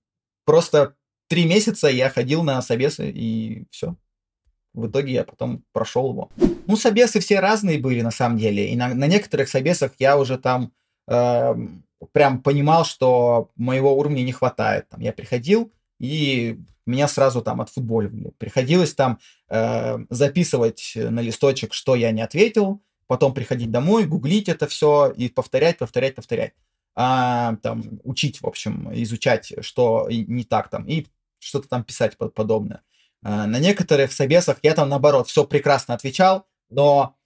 [0.45, 0.95] просто
[1.29, 3.97] три месяца я ходил на собесы и все.
[4.75, 6.31] В итоге я потом прошел его.
[6.67, 8.71] Ну, собесы все разные были на самом деле.
[8.71, 10.73] И на, на некоторых собесах я уже там
[11.09, 11.55] э,
[12.13, 14.89] прям понимал, что моего уровня не хватает.
[14.89, 18.33] Там я приходил, и меня сразу там отфутболивали.
[18.39, 24.67] Приходилось там э, записывать на листочек, что я не ответил, потом приходить домой, гуглить это
[24.67, 26.53] все и повторять, повторять, повторять.
[26.95, 31.07] А, там, учить, в общем, изучать, что не так там, и
[31.39, 32.83] что-то там писать подобное.
[33.23, 37.17] А, на некоторых собесах я там, наоборот, все прекрасно отвечал, но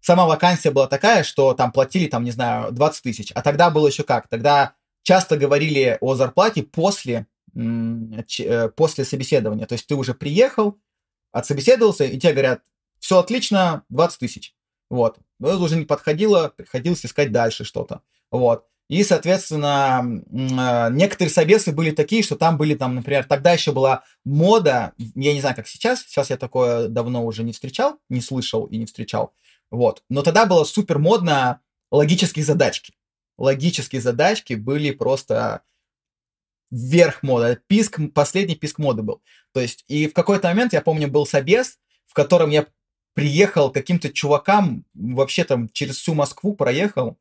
[0.00, 3.32] сама вакансия была такая, что там платили, там, не знаю, 20 тысяч.
[3.34, 4.28] А тогда было еще как?
[4.28, 9.66] Тогда часто говорили о зарплате после, после собеседования.
[9.66, 10.78] То есть ты уже приехал,
[11.32, 12.62] отсобеседовался, и тебе говорят,
[12.98, 14.54] все отлично, 20 тысяч.
[14.90, 15.18] Вот.
[15.38, 18.02] Но это уже не подходило, приходилось искать дальше что-то.
[18.30, 18.66] Вот.
[18.88, 20.22] И, соответственно,
[20.58, 25.32] а, некоторые собесы были такие, что там были, там, например, тогда еще была мода, я
[25.32, 28.84] не знаю, как сейчас, сейчас я такое давно уже не встречал, не слышал и не
[28.84, 29.32] встречал,
[29.70, 30.02] вот.
[30.10, 31.60] Но тогда было супер модно
[31.90, 32.92] логические задачки.
[33.38, 35.62] Логические задачки были просто
[36.72, 37.60] вверх мода.
[37.66, 39.22] Писк, последний писк моды был.
[39.52, 42.66] То есть, и в какой-то момент, я помню, был собес, в котором я
[43.14, 47.18] приехал каким-то чувакам, вообще там через всю Москву проехал,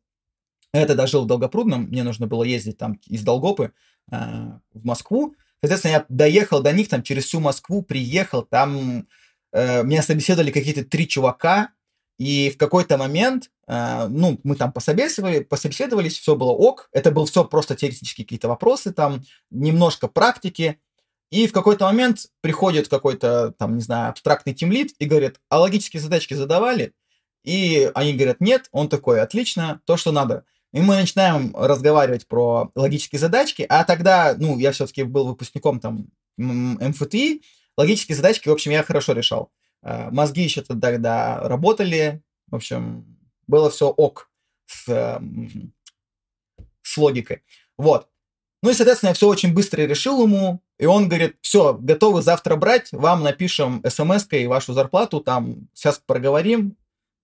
[0.73, 3.73] я тогда жил в Долгопрудном, мне нужно было ездить там из Долгопы
[4.09, 4.15] э,
[4.73, 5.35] в Москву.
[5.59, 9.05] Соответственно, я доехал до них там через всю Москву, приехал, там
[9.51, 11.71] э, меня собеседовали какие-то три чувака,
[12.17, 13.51] и в какой-то момент,
[14.09, 18.91] ну, мы там пособеседовали, пособеседовались, все было ок, это был все просто теоретические какие-то вопросы,
[18.91, 20.79] там немножко практики,
[21.29, 26.01] и в какой-то момент приходит какой-то, там, не знаю, абстрактный тимлит и говорит, а логические
[26.01, 26.93] задачки задавали?
[27.45, 30.43] И они говорят, нет, он такой, отлично, то, что надо.
[30.73, 36.07] И мы начинаем разговаривать про логические задачки, а тогда, ну, я все-таки был выпускником там
[36.37, 37.41] МФТИ,
[37.77, 39.51] логические задачки, в общем, я хорошо решал.
[39.83, 43.20] Э, мозги еще тогда работали, в общем,
[43.51, 44.29] было все ок
[44.65, 45.21] с,
[46.81, 47.43] с логикой.
[47.77, 48.07] Вот.
[48.63, 52.55] Ну и, соответственно, я все очень быстро решил ему, и он говорит, все, готовы завтра
[52.55, 56.77] брать, вам напишем смс-кой вашу зарплату, там, сейчас проговорим,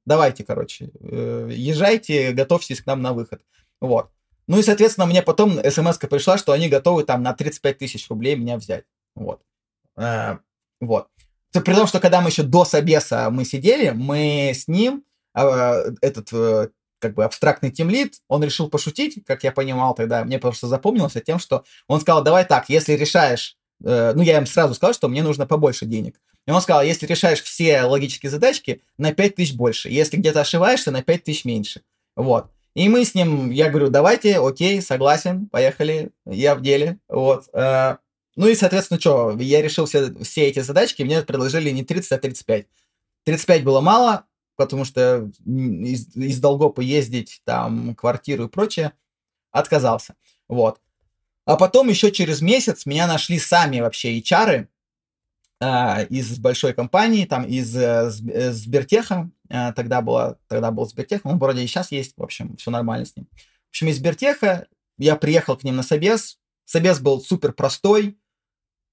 [0.06, 3.42] давайте, короче, э, езжайте, готовьтесь к нам на выход.
[3.80, 4.10] Вот.
[4.48, 8.36] Ну и, соответственно, мне потом смс пришла, что они готовы там на 35 тысяч рублей
[8.36, 8.86] меня взять.
[9.14, 9.42] Вот.
[9.96, 10.38] Э,
[10.82, 11.08] вот.
[11.52, 15.04] При том, что когда мы еще до собеса мы сидели, мы с ним,
[15.44, 20.68] э, этот как бы абстрактный тимлит, он решил пошутить, как я понимал тогда, мне просто
[20.68, 25.08] запомнилось тем, что он сказал, давай так, если решаешь, ну я им сразу сказал, что
[25.08, 26.20] мне нужно побольше денег.
[26.48, 29.90] И он сказал, если решаешь все логические задачки, на 5 тысяч больше.
[29.90, 31.82] Если где-то ошибаешься, на 5 тысяч меньше.
[32.16, 32.48] Вот.
[32.74, 37.00] И мы с ним, я говорю, давайте, окей, согласен, поехали, я в деле.
[37.10, 37.50] Вот.
[37.54, 37.98] Э,
[38.36, 42.18] ну и, соответственно, что, я решил все, все эти задачки, мне предложили не 30, а
[42.18, 42.68] 35.
[43.26, 44.24] 35 было мало,
[44.58, 48.92] потому что из, из Долгопа ездить, там, квартиру и прочее,
[49.52, 50.16] отказался.
[50.50, 50.82] Вот.
[51.46, 54.68] А потом еще через месяц меня нашли сами вообще HR,
[55.60, 61.22] а, из большой компании, там из э, э, Сбертеха, а, тогда, было, тогда был Сбертех,
[61.24, 63.28] он вроде и сейчас есть, в общем, все нормально с ним.
[63.34, 64.68] В общем, из Сбертеха
[64.98, 68.20] я приехал к ним на собес, собес был супер простой,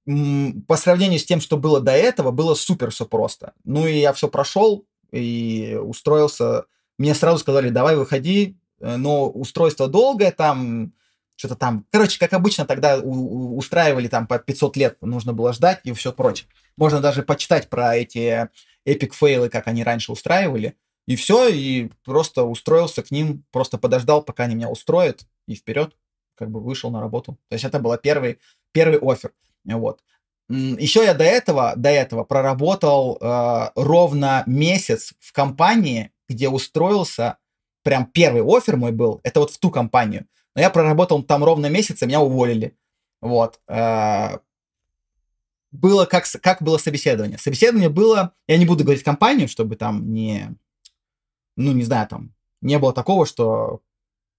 [0.07, 3.55] по сравнению с тем, что было до этого, было супер все просто.
[3.65, 6.65] Ну и я все прошел и устроился.
[6.99, 10.93] Мне сразу сказали, давай выходи, э, но устройство долгое, там
[11.37, 11.87] что-то там.
[11.91, 16.13] Короче, как обычно, тогда у, устраивали там по 500 лет, нужно было ждать и все
[16.13, 16.49] прочее.
[16.77, 18.49] Можно даже почитать про эти
[18.85, 20.77] эпик фейлы, как они раньше устраивали.
[21.07, 25.95] И все, и просто устроился к ним, просто подождал, пока они меня устроят, и вперед,
[26.35, 27.39] как бы вышел на работу.
[27.49, 28.39] То есть это был первый,
[28.73, 29.33] первый офер.
[29.65, 30.01] Вот.
[30.49, 37.39] Еще я до этого, до этого проработал э, ровно месяц в компании, где устроился,
[37.83, 40.27] прям первый офер мой был, это вот в ту компанию.
[40.55, 42.77] Но я проработал там ровно месяц, и меня уволили.
[43.23, 43.59] Вот.
[43.69, 44.39] Э,
[45.73, 47.39] было как, как было собеседование.
[47.39, 50.55] Собеседование было, я не буду говорить компанию, чтобы там не,
[51.57, 53.81] ну, не знаю, там, не было такого, что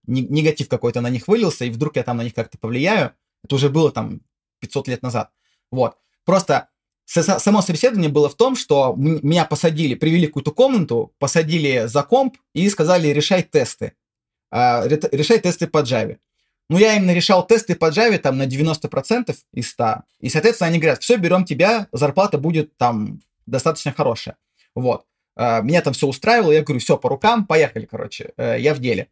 [0.08, 3.14] негатив какой-то на них вылился, и вдруг я там на них как-то повлияю.
[3.44, 4.22] Это уже было там
[4.60, 5.32] 500 лет назад.
[5.72, 5.98] Вот.
[6.26, 6.70] Просто
[7.06, 12.38] само собеседование было в том, что меня посадили, привели в какую-то комнату, посадили за комп
[12.54, 13.94] и сказали, решай тесты.
[14.52, 16.18] А, решай тесты по Java.
[16.70, 20.04] Ну, я именно решал тесты по Java там на 90% из 100.
[20.20, 24.38] И, соответственно, они говорят, все, берем тебя, зарплата будет там достаточно хорошая.
[24.74, 25.06] Вот.
[25.36, 28.80] А, меня там все устраивало, я говорю, все, по рукам, поехали, короче, э, я в
[28.80, 29.10] деле.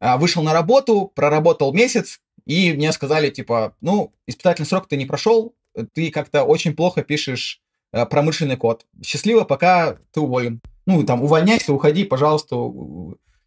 [0.00, 5.04] А, вышел на работу, проработал месяц, и мне сказали, типа, ну, испытательный срок ты не
[5.04, 5.54] прошел,
[5.94, 7.60] ты как-то очень плохо пишешь
[7.92, 8.86] э, промышленный код.
[9.04, 10.60] Счастливо, пока ты уволен.
[10.86, 12.56] Ну, там, увольняйся, уходи, пожалуйста,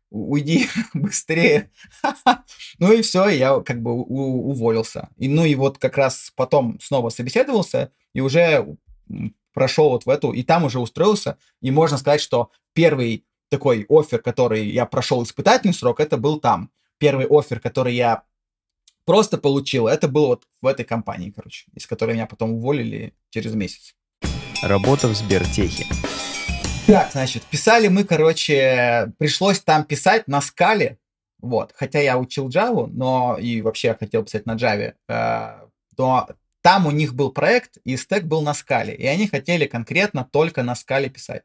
[0.09, 1.71] уйди быстрее.
[2.79, 5.09] ну и все, я как бы уволился.
[5.17, 8.77] И, ну и вот как раз потом снова собеседовался и уже
[9.53, 11.37] прошел вот в эту, и там уже устроился.
[11.61, 16.69] И можно сказать, что первый такой офер, который я прошел испытательный срок, это был там.
[16.97, 18.23] Первый офер, который я
[19.09, 23.55] просто получил, это был вот в этой компании, короче, из которой меня потом уволили через
[23.55, 23.95] месяц.
[24.61, 25.87] Работа в Сбертехе.
[26.85, 30.99] Так, значит, писали мы, короче, пришлось там писать на скале,
[31.39, 35.67] вот, хотя я учил Java, но и вообще хотел писать на Java, э,
[35.97, 36.29] но
[36.61, 40.61] там у них был проект, и стек был на скале, и они хотели конкретно только
[40.61, 41.41] на скале писать.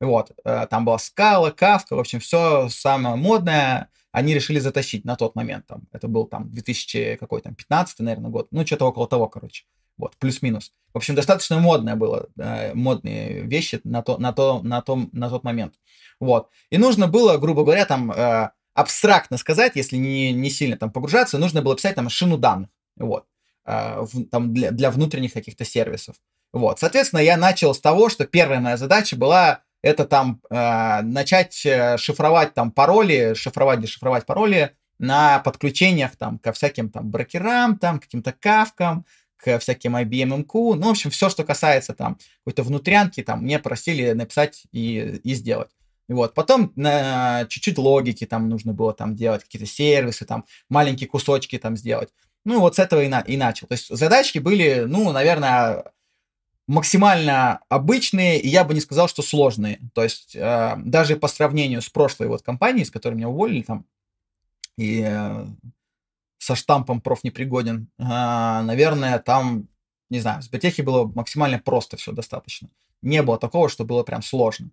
[0.00, 5.14] Вот, э, там была скала, кавка, в общем, все самое модное, они решили затащить на
[5.14, 9.06] тот момент, там, это был там 2000 какой там, 15 наверное, год, ну, что-то около
[9.06, 9.66] того, короче.
[9.98, 10.72] Вот, плюс-минус.
[10.94, 15.28] В общем, достаточно модное было, э, модные вещи на, то, на, то, на, том, на
[15.28, 15.74] тот момент.
[16.18, 16.48] Вот.
[16.70, 21.36] И нужно было, грубо говоря, там э, абстрактно сказать, если не, не сильно там погружаться,
[21.36, 22.70] нужно было писать там шину данных.
[22.96, 23.26] Вот.
[23.66, 26.16] Э, в, там для, для внутренних каких-то сервисов.
[26.54, 26.78] Вот.
[26.78, 31.96] Соответственно, я начал с того, что первая моя задача была это там э, начать э,
[31.96, 38.32] шифровать там пароли, шифровать, дешифровать пароли на подключениях там ко всяким там брокерам, там каким-то
[38.32, 43.42] кавкам, к всяким IBM MQ, ну, в общем, все, что касается там какой-то внутрянки, там,
[43.42, 45.70] мне просили написать и, и сделать.
[46.08, 46.34] Вот.
[46.34, 51.76] Потом на чуть-чуть логики там нужно было там делать, какие-то сервисы, там, маленькие кусочки там
[51.76, 52.08] сделать.
[52.44, 53.68] Ну, вот с этого и, на, и начал.
[53.68, 55.84] То есть задачки были, ну, наверное,
[56.66, 59.80] максимально обычные, и я бы не сказал, что сложные.
[59.94, 63.86] То есть э, даже по сравнению с прошлой вот компанией, с которой меня уволили там,
[64.76, 65.46] и э,
[66.38, 69.68] со штампом проф непригоден, а, наверное, там,
[70.10, 72.68] не знаю, в Сбертехе было максимально просто все достаточно.
[73.02, 74.70] Не было такого, что было прям сложно.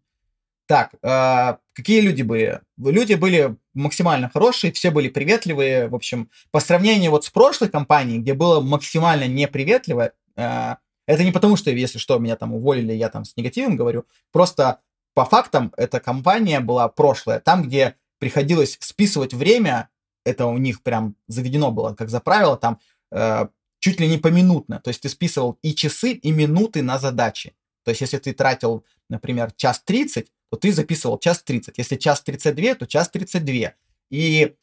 [0.65, 2.61] Так, э, какие люди были?
[2.77, 5.89] Люди были максимально хорошие, все были приветливые.
[5.89, 11.31] В общем, по сравнению вот с прошлой компанией, где было максимально неприветливо, э, это не
[11.31, 14.05] потому, что, если что, меня там уволили, я там с негативом говорю.
[14.31, 14.79] Просто
[15.13, 19.89] по фактам эта компания была прошлая, там, где приходилось списывать время
[20.25, 22.79] это у них прям заведено было, как за правило, там
[23.11, 23.47] э,
[23.79, 24.79] чуть ли не поминутно.
[24.79, 27.53] То есть ты списывал и часы, и минуты на задачи.
[27.83, 31.77] То есть если ты тратил, например, час 30, то ты записывал час 30.
[31.77, 33.73] Если час 32, то час 32.
[34.09, 34.53] И э,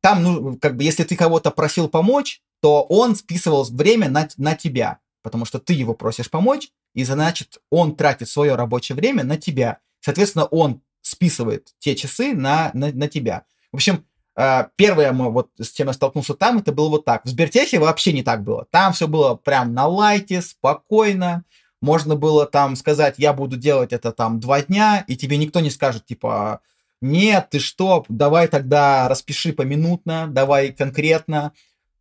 [0.00, 4.54] там, ну, как бы, если ты кого-то просил помочь, то он списывал время на, на
[4.54, 9.36] тебя, потому что ты его просишь помочь, и значит, он тратит свое рабочее время на
[9.36, 9.78] тебя.
[10.00, 13.44] Соответственно, он списывает те часы на, на, на тебя.
[13.72, 14.04] В общем,
[14.36, 17.24] а, первое, мы вот с чем я столкнулся там, это было вот так.
[17.24, 18.66] В Сбертехе вообще не так было.
[18.70, 21.44] Там все было прям на лайте, спокойно.
[21.80, 25.70] Можно было там сказать, я буду делать это там два дня, и тебе никто не
[25.70, 26.60] скажет, типа,
[27.00, 31.52] нет, ты что, давай тогда распиши поминутно, давай конкретно.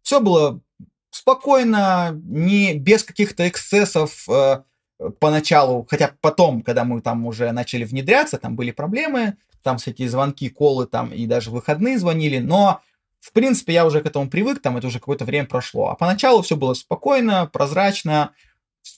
[0.01, 0.61] Все было
[1.09, 4.61] спокойно, не без каких-то эксцессов э,
[5.19, 10.49] поначалу, хотя потом, когда мы там уже начали внедряться, там были проблемы, там всякие звонки,
[10.49, 12.81] колы там и даже выходные звонили, но
[13.19, 15.89] в принципе я уже к этому привык, там это уже какое-то время прошло.
[15.89, 18.31] А поначалу все было спокойно, прозрачно,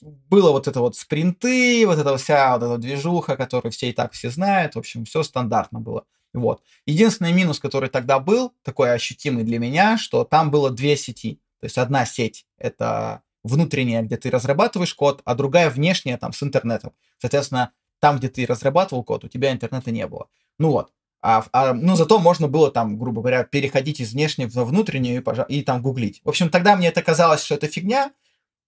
[0.02, 4.12] было вот это вот спринты, вот эта вся вот эта движуха, которую все и так
[4.12, 6.04] все знают, в общем, все стандартно было.
[6.32, 6.62] Вот.
[6.86, 11.40] Единственный минус, который тогда был, такой ощутимый для меня, что там было две сети.
[11.60, 16.42] То есть одна сеть— это внутренняя, где ты разрабатываешь код, а другая внешняя там с
[16.42, 16.92] интернетом.
[17.18, 20.28] Соответственно, там, где ты разрабатывал код, у тебя интернета не было.
[20.58, 20.92] Ну вот.
[21.22, 25.54] А, а, ну, зато можно было там, грубо говоря, переходить из внешней в внутреннюю и,
[25.58, 26.22] и там гуглить.
[26.24, 28.12] В общем, тогда мне это казалось, что это фигня.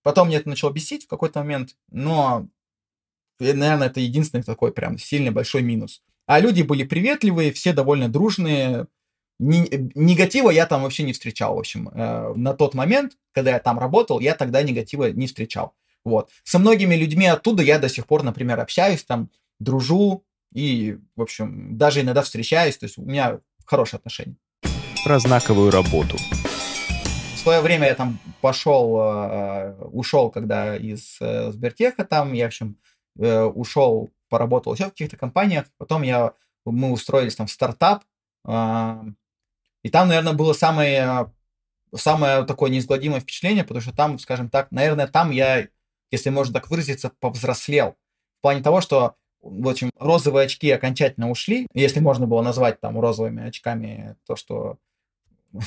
[0.03, 1.77] Потом мне это начало бесить в какой-то момент.
[1.91, 2.49] Но,
[3.39, 6.03] наверное, это единственный такой прям сильный большой минус.
[6.27, 8.87] А люди были приветливые, все довольно дружные.
[9.43, 11.89] Ни, негатива я там вообще не встречал, в общем.
[11.89, 15.75] Э, на тот момент, когда я там работал, я тогда негатива не встречал.
[16.05, 16.31] Вот.
[16.45, 20.23] Со многими людьми оттуда я до сих пор, например, общаюсь, там, дружу
[20.55, 24.37] и, в общем, даже иногда встречаюсь, то есть у меня хорошие отношения.
[25.05, 26.17] Про знаковую работу.
[27.35, 32.47] В свое время я там пошел, э, ушел, когда из э, Сбертеха там, я, в
[32.49, 32.77] общем,
[33.19, 36.35] э, ушел, поработал еще в каких-то компаниях, потом я,
[36.65, 38.05] мы устроились там в стартап,
[38.47, 39.03] э,
[39.83, 41.33] и там, наверное, было самое,
[41.95, 45.69] самое такое неизгладимое впечатление, потому что там, скажем так, наверное, там я,
[46.11, 47.97] если можно так выразиться, повзрослел.
[48.39, 52.99] В плане того, что в общем, розовые очки окончательно ушли, если можно было назвать там
[52.99, 54.79] розовыми очками то, что...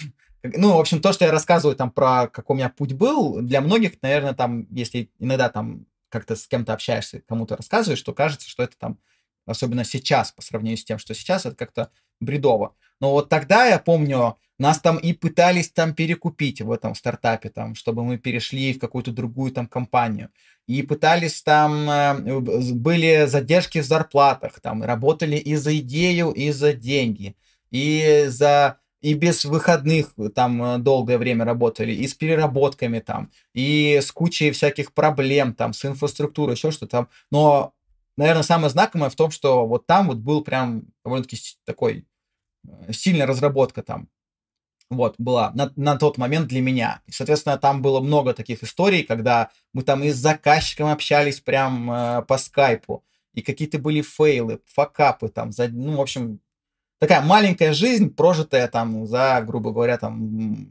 [0.43, 3.61] Ну, в общем, то, что я рассказываю там про какой у меня путь был, для
[3.61, 8.61] многих, наверное, там, если иногда там как-то с кем-то общаешься, кому-то рассказываешь, то кажется, что
[8.61, 8.99] это там,
[9.45, 11.89] особенно сейчас, по сравнению с тем, что сейчас, это как-то
[12.19, 12.75] бредово.
[12.99, 17.75] Но вот тогда, я помню, нас там и пытались там перекупить в этом стартапе, там,
[17.75, 20.29] чтобы мы перешли в какую-то другую там компанию.
[20.67, 26.73] И пытались там, э, были задержки в зарплатах, там, работали и за идею, и за
[26.73, 27.35] деньги,
[27.69, 33.99] и за и без выходных там э, долгое время работали, и с переработками там, и
[34.01, 37.09] с кучей всяких проблем там, с инфраструктурой, еще что-то там.
[37.29, 37.74] Но,
[38.17, 42.07] наверное, самое знаковое в том, что вот там вот был прям довольно-таки такой
[42.67, 44.09] э, сильная разработка там
[44.89, 47.01] вот, была на, на тот момент для меня.
[47.07, 51.91] И, соответственно, там было много таких историй, когда мы там и с заказчиком общались прям
[51.91, 53.03] э, по скайпу,
[53.33, 56.39] и какие-то были фейлы, факапы там, за, ну, в общем,
[56.99, 60.69] такая маленькая жизнь, прожитая там за, грубо говоря, там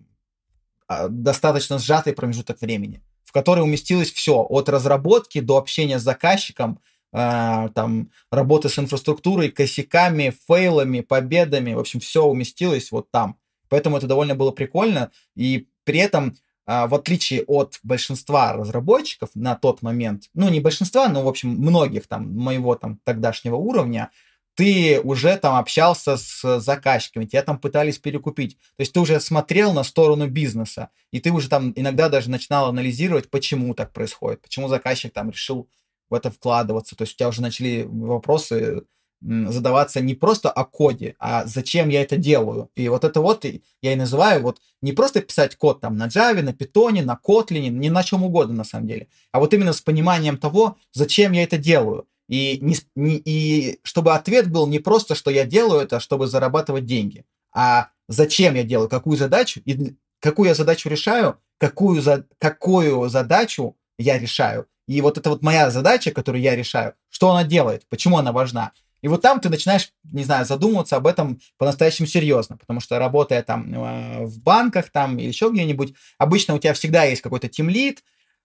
[0.87, 6.81] а, достаточно сжатый промежуток времени, в который уместилось все, от разработки до общения с заказчиком,
[7.15, 13.39] э, там, работы с инфраструктурой, косяками, фейлами, победами, в общем, все уместилось вот там.
[13.69, 15.11] Поэтому это довольно было прикольно.
[15.35, 16.37] И при этом,
[16.67, 21.51] а, в отличие от большинства разработчиков на тот момент, ну, не большинства, но, в общем,
[21.51, 24.11] многих там моего там тогдашнего уровня,
[24.57, 28.57] ты уже там общался с заказчиками, тебя там пытались перекупить.
[28.77, 32.69] То есть ты уже смотрел на сторону бизнеса, и ты уже там иногда даже начинал
[32.69, 35.69] анализировать, почему так происходит, почему заказчик там решил
[36.15, 36.97] в это вкладываться.
[36.97, 38.85] То есть у тебя уже начали вопросы
[39.21, 42.71] задаваться не просто о коде, а зачем я это делаю.
[42.77, 46.43] И вот это вот я и называю вот не просто писать код там на Java,
[46.43, 49.81] на Python, на Kotlin, ни на чем угодно на самом деле, а вот именно с
[49.81, 52.07] пониманием того, зачем я это делаю.
[52.29, 56.87] И, не, не, и чтобы ответ был не просто, что я делаю это, чтобы зарабатывать
[56.87, 63.09] деньги, а зачем я делаю, какую задачу, и какую я задачу решаю, какую, за, какую
[63.09, 64.67] задачу я решаю.
[64.87, 68.73] И вот это вот моя задача, которую я решаю, что она делает, почему она важна.
[69.05, 73.43] И вот там ты начинаешь, не знаю, задумываться об этом по-настоящему серьезно, потому что работая
[73.43, 78.03] там э, в банках там или еще где-нибудь, обычно у тебя всегда есть какой-то тимлит,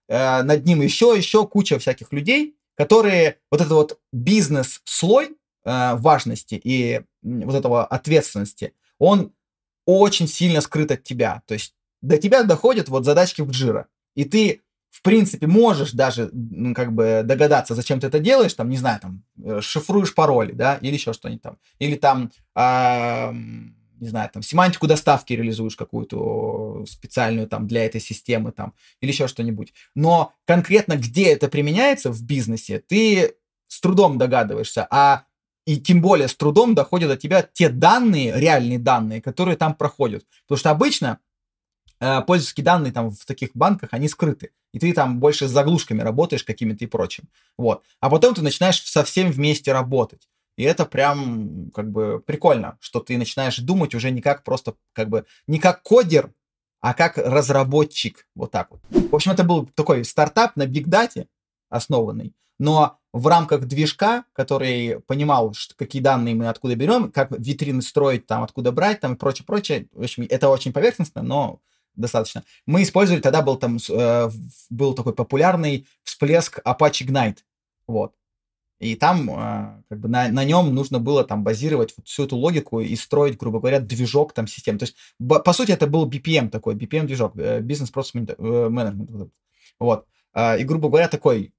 [0.08, 5.30] э, над ним еще, еще куча всяких людей, которые вот этот вот бизнес-слой
[5.64, 9.32] э, важности и вот этого ответственности, он
[9.86, 11.42] очень сильно скрыт от тебя.
[11.46, 14.60] То есть до тебя доходят вот задачки в джира, и ты
[14.90, 19.00] в принципе, можешь даже, ну, как бы догадаться, зачем ты это делаешь, там, не знаю,
[19.00, 24.42] там, э, шифруешь пароли, да, или еще что-нибудь там, или там, э, не знаю, там,
[24.42, 29.72] семантику доставки реализуешь какую-то специальную там для этой системы, там, или еще что-нибудь.
[29.94, 33.34] Но конкретно где это применяется в бизнесе, ты
[33.68, 35.24] с трудом догадываешься, а
[35.66, 40.24] и тем более с трудом доходят до тебя те данные, реальные данные, которые там проходят.
[40.46, 41.20] Потому что обычно
[42.00, 44.52] Э, пользовательские данные там в таких банках, они скрыты.
[44.72, 47.28] И ты там больше с заглушками работаешь какими-то и прочим.
[47.58, 47.84] Вот.
[48.00, 50.28] А потом ты начинаешь совсем вместе работать.
[50.56, 55.08] И это прям как бы прикольно, что ты начинаешь думать уже не как просто как
[55.08, 56.32] бы не как кодер,
[56.80, 58.26] а как разработчик.
[58.34, 58.80] Вот так вот.
[58.90, 61.28] В общем, это был такой стартап на бигдате
[61.68, 67.82] основанный, но в рамках движка, который понимал, что, какие данные мы откуда берем, как витрины
[67.82, 69.88] строить, там, откуда брать, там, и прочее, прочее.
[69.92, 71.60] В общем, это очень поверхностно, но
[72.00, 72.44] достаточно.
[72.66, 74.30] Мы использовали, тогда был там, э,
[74.70, 77.38] был такой популярный всплеск Apache Ignite,
[77.86, 78.14] вот.
[78.80, 82.36] И там, э, как бы на, на нем нужно было там базировать вот всю эту
[82.36, 84.78] логику и строить, грубо говоря, движок там систем.
[84.78, 89.30] То есть, по сути, это был BPM такой, BPM-движок, Business Process Management.
[89.78, 90.06] Вот.
[90.58, 91.52] И, грубо говоря, такой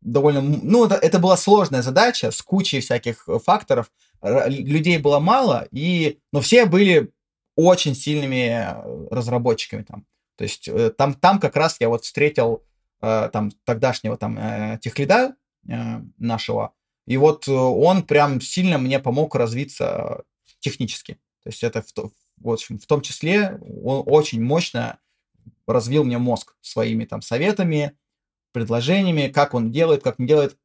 [0.00, 0.40] довольно...
[0.40, 3.90] Ну, это, это была сложная задача с кучей всяких факторов.
[4.22, 7.10] Людей было мало, и, но все были
[7.56, 10.06] очень сильными э, разработчиками там.
[10.36, 12.64] То есть э, там, там как раз я вот встретил
[13.02, 15.34] э, там тогдашнего там техлида
[16.16, 16.72] нашего,
[17.06, 20.24] и вот он прям сильно мне помог развиться
[20.58, 21.14] технически.
[21.42, 24.98] То есть это в, в общем, в том числе он очень мощно
[25.66, 27.92] развил мне мозг своими там советами,
[28.52, 30.56] предложениями, как он делает, как не делает.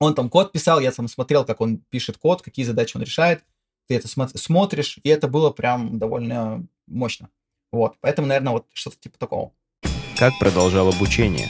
[0.00, 3.44] Он там код писал, я там смотрел, как он пишет код, какие задачи он решает.
[3.88, 7.30] Ты это смотришь, и это было прям довольно мощно.
[7.72, 9.52] Вот, поэтому, наверное, вот что-то типа такого.
[10.16, 11.48] Как продолжал обучение?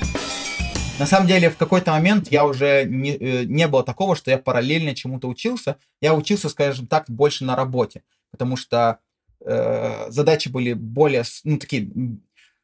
[0.98, 4.38] На самом деле, в какой-то момент я уже не, э, не было такого, что я
[4.38, 5.76] параллельно чему-то учился.
[6.00, 8.98] Я учился, скажем так, больше на работе, потому что
[9.44, 11.90] э, задачи были более, ну, такие,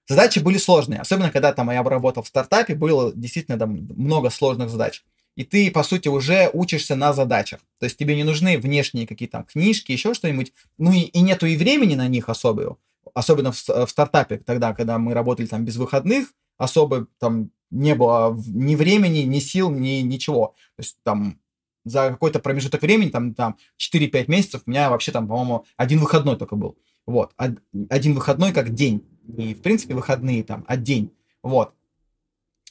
[0.09, 1.01] задачи были сложные.
[1.01, 5.05] Особенно, когда там я работал в стартапе, было действительно там много сложных задач.
[5.37, 7.61] И ты, по сути, уже учишься на задачах.
[7.79, 10.53] То есть тебе не нужны внешние какие-то книжки, еще что-нибудь.
[10.79, 12.79] Ну и, и нету и времени на них особого.
[13.15, 18.37] Особенно в, в стартапе, тогда, когда мы работали там без выходных, особо там не было
[18.47, 20.55] ни времени, ни сил, ни ничего.
[20.77, 21.41] То есть там
[21.85, 26.37] за какой-то промежуток времени, там, там 4-5 месяцев, у меня вообще там, по-моему, один выходной
[26.37, 26.79] только был.
[27.07, 29.07] Вот, один выходной как день.
[29.37, 31.13] И, в принципе, выходные там, а день.
[31.43, 31.75] Вот.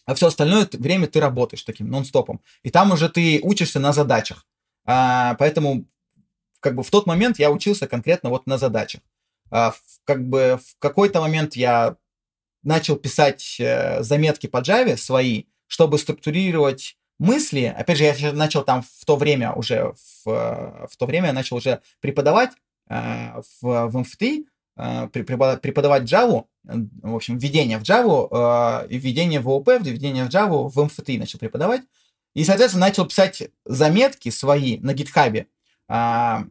[0.06, 2.41] А все остальное время ты работаешь таким нон-стопом.
[2.64, 4.45] И там уже ты учишься на задачах.
[4.86, 5.86] А, поэтому
[6.60, 9.01] как бы в тот момент я учился конкретно вот на задачах.
[9.49, 9.74] А,
[10.04, 11.97] как бы в какой-то момент я
[12.64, 17.74] начал писать э, заметки по Java свои, чтобы структурировать мысли.
[17.78, 19.93] Опять же, я начал там в то время уже,
[20.26, 22.51] в, э, в то время я начал уже преподавать
[22.89, 24.45] э, в, в э,
[24.76, 30.80] преподавать Java, в общем, введение в Java, и введение в ООП, введение в Java в
[30.80, 31.82] MFT начал преподавать.
[32.34, 35.46] И, соответственно, начал писать заметки свои на GitHub,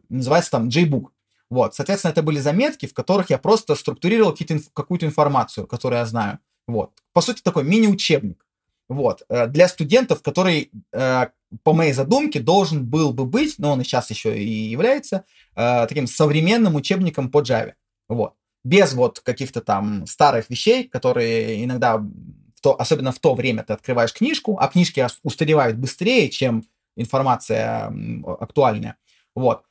[0.09, 1.07] называется там JBook.
[1.49, 4.35] Вот, соответственно, это были заметки, в которых я просто структурировал
[4.73, 6.39] какую-то информацию, которую я знаю.
[6.67, 6.91] Вот.
[7.13, 8.43] По сути, такой мини-учебник.
[8.89, 9.23] Вот.
[9.29, 11.27] Э, для студентов, который, э,
[11.63, 16.07] по моей задумке, должен был бы быть, но он сейчас еще и является, э, таким
[16.07, 17.73] современным учебником по Java.
[18.09, 18.33] Вот.
[18.63, 23.73] Без вот каких-то там старых вещей, которые иногда, в то, особенно в то время, ты
[23.73, 26.63] открываешь книжку, а книжки устаревают быстрее, чем
[26.95, 27.93] информация
[28.39, 28.95] актуальная.
[29.35, 29.65] Вот.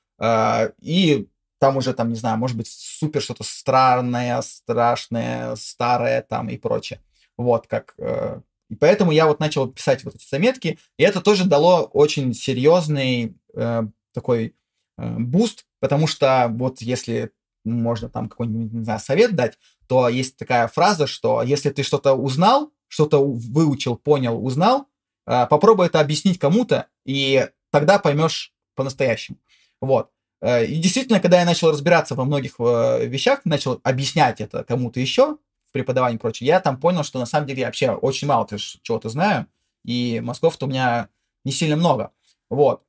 [0.81, 1.29] И
[1.63, 7.01] там уже, там, не знаю, может быть, супер что-то странное, страшное, старое там и прочее.
[7.37, 7.95] Вот, как...
[7.99, 12.35] Э, и поэтому я вот начал писать вот эти заметки, и это тоже дало очень
[12.35, 14.57] серьезный э, такой
[14.99, 17.31] э, boost, потому что вот если
[17.65, 22.15] можно там какой-нибудь, не знаю, совет дать, то есть такая фраза, что если ты что-то
[22.15, 24.87] узнал, что-то выучил, понял, узнал,
[25.27, 29.39] э, попробуй это объяснить кому-то, и тогда поймешь по-настоящему.
[29.81, 30.11] Вот.
[30.41, 35.01] Э, и действительно, когда я начал разбираться во многих э, вещах, начал объяснять это кому-то
[35.01, 38.29] еще в преподавании и прочее, я там понял, что на самом деле я вообще очень
[38.29, 38.47] мало
[38.83, 39.47] чего-то знаю,
[39.85, 41.09] и мозгов-то у меня
[41.45, 42.13] не сильно много.
[42.51, 42.83] Вот.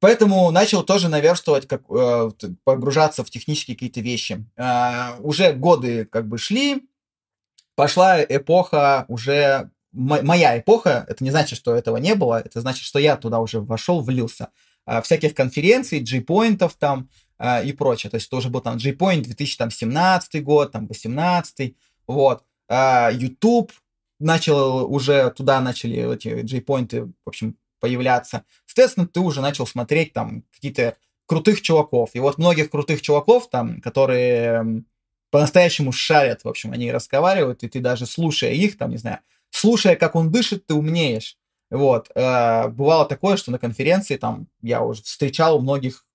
[0.00, 2.30] Поэтому начал тоже наверстывать, как, э,
[2.64, 4.44] погружаться в технические какие-то вещи.
[5.20, 6.88] уже годы как бы шли,
[7.74, 9.70] пошла эпоха уже...
[9.92, 13.60] Моя эпоха, это не значит, что этого не было, это значит, что я туда уже
[13.60, 14.50] вошел, влился.
[14.88, 18.10] А, всяких конференций, G-поинтов там а, и прочее.
[18.10, 21.76] То есть тоже был там G-point 2017 год, там 18
[22.06, 22.42] вот.
[22.68, 23.70] А, YouTube
[24.18, 28.44] начал уже, туда начали эти G-поинты, в общем, появляться.
[28.66, 32.10] Соответственно, ты уже начал смотреть там какие-то крутых чуваков.
[32.14, 34.84] И вот многих крутых чуваков там, которые
[35.30, 39.18] по-настоящему шарят, в общем, они разговаривают, и ты даже слушая их, там, не знаю,
[39.50, 41.36] слушая, как он дышит, ты умнеешь.
[41.70, 42.10] Вот.
[42.14, 46.06] Э, бывало такое, что на конференции там я уже встречал многих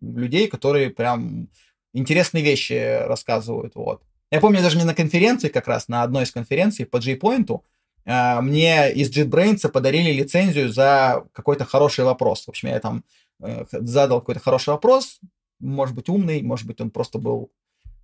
[0.00, 1.48] людей, которые прям
[1.92, 3.74] интересные вещи рассказывают.
[3.74, 4.02] Вот.
[4.30, 7.60] Я помню, даже не на конференции, как раз на одной из конференций по J-Point,
[8.06, 12.44] мне из JetBrains подарили лицензию за какой-то хороший вопрос.
[12.44, 13.04] В общем, я там
[13.42, 15.20] э, задал какой-то хороший вопрос,
[15.58, 17.50] может быть, умный, может быть, он просто был,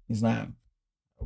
[0.09, 0.57] не знаю,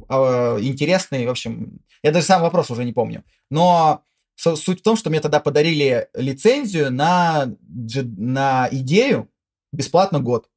[0.09, 1.27] а, интересный.
[1.27, 3.23] В общем, я даже сам вопрос уже не помню.
[3.51, 4.05] Но
[4.37, 9.31] Суть в том, что мне тогда подарили лицензию на, на идею
[9.73, 10.51] бесплатно год.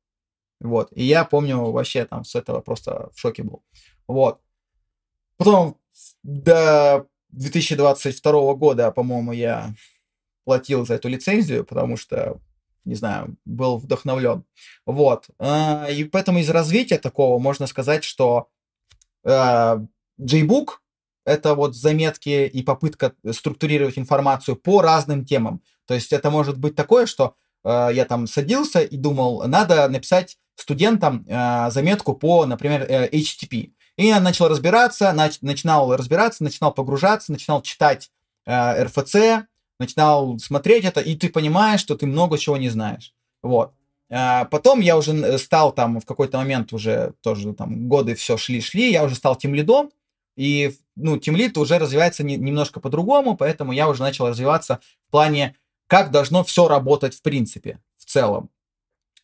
[0.60, 0.90] Вот.
[0.94, 3.64] И я помню вообще там с этого просто в шоке был.
[4.08, 4.42] Вот.
[5.38, 5.78] Потом
[6.24, 9.74] до 2022 года, по-моему, я
[10.46, 12.40] платил за эту лицензию, потому что,
[12.86, 14.46] не знаю, был вдохновлен.
[14.86, 15.28] Вот.
[15.40, 18.48] А, и поэтому из развития такого можно сказать, что
[19.26, 19.84] а,
[20.20, 20.70] JBook
[21.26, 25.62] это вот заметки и попытка структурировать информацию по разным темам.
[25.86, 30.38] То есть это может быть такое, что э, я там садился и думал, надо написать
[30.56, 33.74] студентам заметку по, например, э, HTTP.
[33.98, 38.12] И я начал разбираться, нач, начинал разбираться, начинал погружаться, начинал читать
[38.46, 39.48] э, РФЦ,
[39.80, 43.14] начинал смотреть это, и ты понимаешь, что ты много чего не знаешь.
[43.42, 43.74] Вот.
[44.10, 48.92] А потом я уже стал там в какой-то момент уже тоже там годы все шли-шли,
[48.92, 49.92] я уже стал тем лидом,
[50.36, 55.56] и ну, тимлит уже развивается не, немножко по-другому, поэтому я уже начал развиваться в плане,
[55.88, 58.50] как должно все работать в принципе, в целом.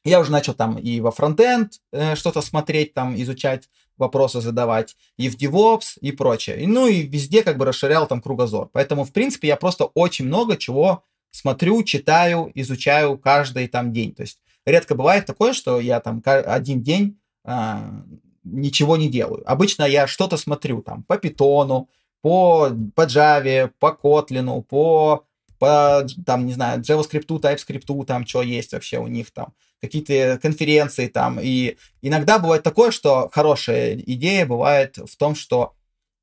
[0.03, 5.29] Я уже начал там и во фронтенд э, что-то смотреть, там изучать, вопросы задавать, и
[5.29, 6.61] в DevOps, и прочее.
[6.61, 8.69] И, ну и везде как бы расширял там кругозор.
[8.71, 14.13] Поэтому, в принципе, я просто очень много чего смотрю, читаю, изучаю каждый там день.
[14.13, 18.03] То есть редко бывает такое, что я там один день а,
[18.43, 19.43] ничего не делаю.
[19.45, 21.89] Обычно я что-то смотрю там по питону,
[22.21, 25.25] по, по Java, по Kotlin, по,
[25.59, 29.53] по, там, не знаю, JavaScript, TypeScript, там, что есть вообще у них там,
[29.83, 31.39] какие-то конференции там.
[31.41, 35.73] И иногда бывает такое, что хорошая идея бывает в том, что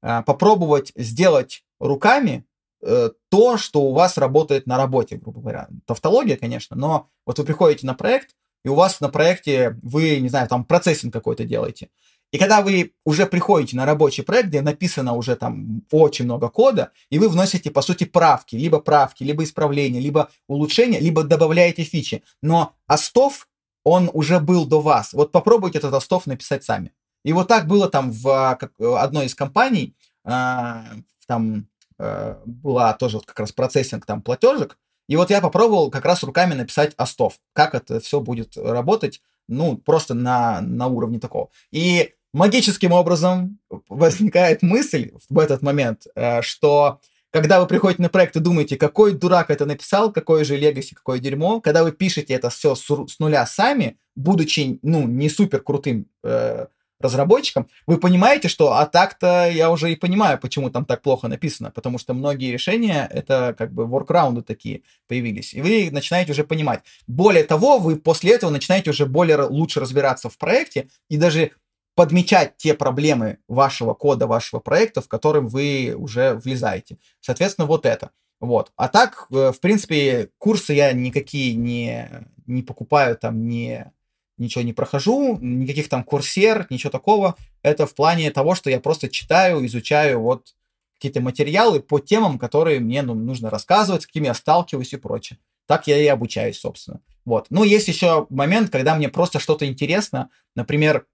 [0.03, 2.47] э, попробовать сделать руками
[2.83, 5.69] э, то, что у вас работает на работе, грубо говоря.
[5.85, 8.31] Тавтология, конечно, но вот вы приходите на проект,
[8.65, 11.91] и у вас на проекте вы, не знаю, там процессинг какой-то делаете.
[12.33, 16.93] И когда вы уже приходите на рабочий проект, где написано уже там очень много кода,
[17.11, 22.23] и вы вносите, по сути, правки, либо правки, либо исправления, либо улучшения, либо добавляете фичи.
[22.41, 23.49] Но остов,
[23.85, 25.13] он уже был до вас.
[25.13, 26.93] Вот попробуйте этот остов написать сами.
[27.25, 30.83] И вот так было там в одной из компаний, э,
[31.27, 31.67] там
[31.99, 34.79] э, была тоже как раз процессинг там платежек,
[35.09, 39.77] и вот я попробовал как раз руками написать остов, как это все будет работать, ну,
[39.77, 41.51] просто на, на уровне такого.
[41.73, 43.59] И магическим образом
[43.89, 47.01] возникает мысль в этот момент, э, что
[47.31, 51.19] когда вы приходите на проект и думаете, какой дурак это написал, какой же легаси, какое
[51.19, 56.07] дерьмо, когда вы пишете это все с, с нуля сами, будучи, ну, не супер крутым
[56.25, 56.67] э,
[57.01, 61.71] разработчиком, вы понимаете, что, а так-то я уже и понимаю, почему там так плохо написано,
[61.71, 66.81] потому что многие решения, это как бы воркраунды такие появились, и вы начинаете уже понимать.
[67.07, 71.53] Более того, вы после этого начинаете уже более лучше разбираться в проекте и даже
[71.95, 76.99] подмечать те проблемы вашего кода, вашего проекта, в которым вы уже влезаете.
[77.21, 78.11] Соответственно, вот это.
[78.41, 78.73] Вот.
[78.77, 82.09] А так, э, в принципе, курсы я никакие не,
[82.47, 83.93] не покупаю, там, не,
[84.39, 87.37] ничего не прохожу, никаких там курсер, ничего такого.
[87.63, 90.55] Это в плане того, что я просто читаю, изучаю вот
[90.95, 95.39] какие-то материалы по темам, которые мне ну, нужно рассказывать, с какими я сталкиваюсь и прочее.
[95.67, 97.01] Так я и обучаюсь, собственно.
[97.25, 97.47] Вот.
[97.51, 100.31] Ну, есть еще момент, когда мне просто что-то интересно.
[100.57, 101.07] Например,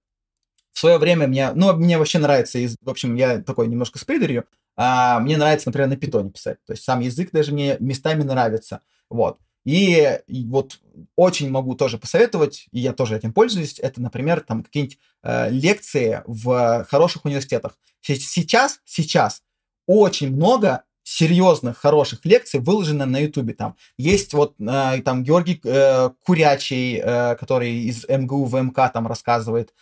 [0.76, 4.44] в свое время мне, ну, мне вообще нравится, в общем, я такой немножко с придурью,
[4.76, 6.58] а, мне нравится, например, на питоне писать.
[6.66, 8.82] То есть сам язык даже мне местами нравится.
[9.08, 9.38] Вот.
[9.64, 10.78] И, и вот
[11.16, 16.22] очень могу тоже посоветовать, и я тоже этим пользуюсь, это, например, там какие-нибудь э, лекции
[16.26, 17.78] в хороших университетах.
[18.02, 19.42] Сейчас, сейчас
[19.86, 23.54] очень много серьезных, хороших лекций выложено на Ютубе.
[23.54, 29.72] Там есть вот э, там Георгий э, Курячий, э, который из МГУ ВМК там рассказывает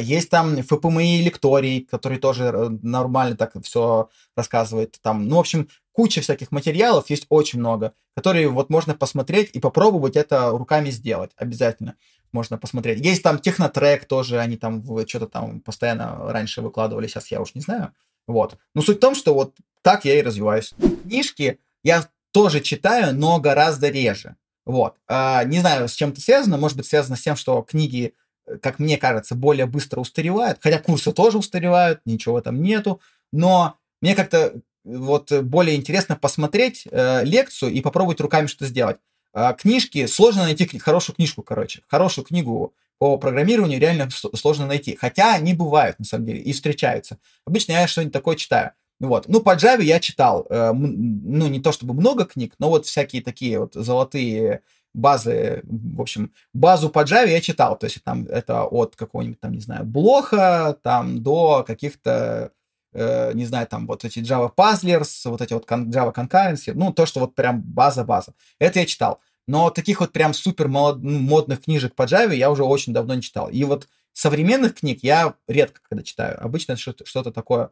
[0.00, 4.98] есть там ФПМИ лекторий, который тоже э, нормально так все рассказывает.
[5.02, 9.60] Там, ну, в общем, куча всяких материалов, есть очень много, которые вот можно посмотреть и
[9.60, 11.94] попробовать это руками сделать обязательно.
[12.32, 13.04] Можно посмотреть.
[13.04, 17.60] Есть там технотрек тоже, они там что-то там постоянно раньше выкладывали, сейчас я уж не
[17.60, 17.92] знаю.
[18.26, 18.58] Вот.
[18.74, 20.74] Но суть в том, что вот так я и развиваюсь.
[21.04, 24.36] Книжки я тоже читаю, но гораздо реже.
[24.66, 24.96] Вот.
[25.06, 26.58] А, не знаю, с чем это связано.
[26.58, 28.14] Может быть, связано с тем, что книги
[28.62, 33.00] как мне кажется, более быстро устаревают, хотя курсы тоже устаревают, ничего там нету,
[33.32, 38.98] но мне как-то вот более интересно посмотреть э, лекцию и попробовать руками что-то сделать.
[39.34, 45.34] Э, книжки, сложно найти хорошую книжку, короче, хорошую книгу по программированию реально сложно найти, хотя
[45.34, 47.18] они бывают, на самом деле, и встречаются.
[47.46, 48.72] Обычно я что-нибудь такое читаю.
[49.00, 49.28] Вот.
[49.28, 53.22] Ну, по Java я читал, э, ну, не то чтобы много книг, но вот всякие
[53.22, 54.62] такие вот золотые
[54.94, 59.52] базы, в общем, базу по Java я читал, то есть там это от какого-нибудь там,
[59.52, 62.52] не знаю, блоха там до каких-то,
[62.92, 67.06] э, не знаю, там вот эти Java Puzzlers, вот эти вот Java Concurrency, ну, то,
[67.06, 68.34] что вот прям база-база.
[68.58, 69.20] Это я читал.
[69.46, 73.48] Но таких вот прям супер модных книжек по Java я уже очень давно не читал.
[73.48, 76.42] И вот современных книг я редко когда читаю.
[76.44, 77.70] Обычно что-то такое,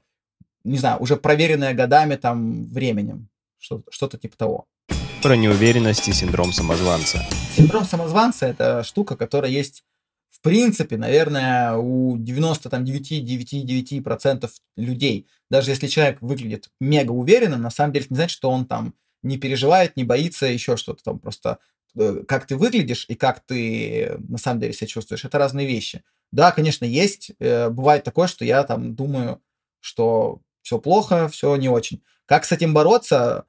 [0.64, 3.28] не знаю, уже проверенное годами, там, временем.
[3.58, 4.66] Что-то типа того
[5.22, 7.24] про неуверенность и синдром самозванца.
[7.56, 9.84] Синдром самозванца– это штука, которая есть
[10.36, 15.26] в принципе, наверное, у 99,9% людей.
[15.50, 18.92] Даже если человек выглядит мега уверенным, на самом деле это не значит, что он там
[19.22, 21.18] не переживает, не боится, еще что-то там.
[21.18, 21.58] Просто
[21.96, 26.04] э, как ты выглядишь и как ты на самом деле себя чувствуешь, это разные вещи.
[26.32, 27.32] Да, конечно, есть.
[27.38, 29.40] Э, бывает такое, что я там думаю,
[29.80, 32.02] что все плохо, все не очень.
[32.26, 33.46] Как с этим бороться?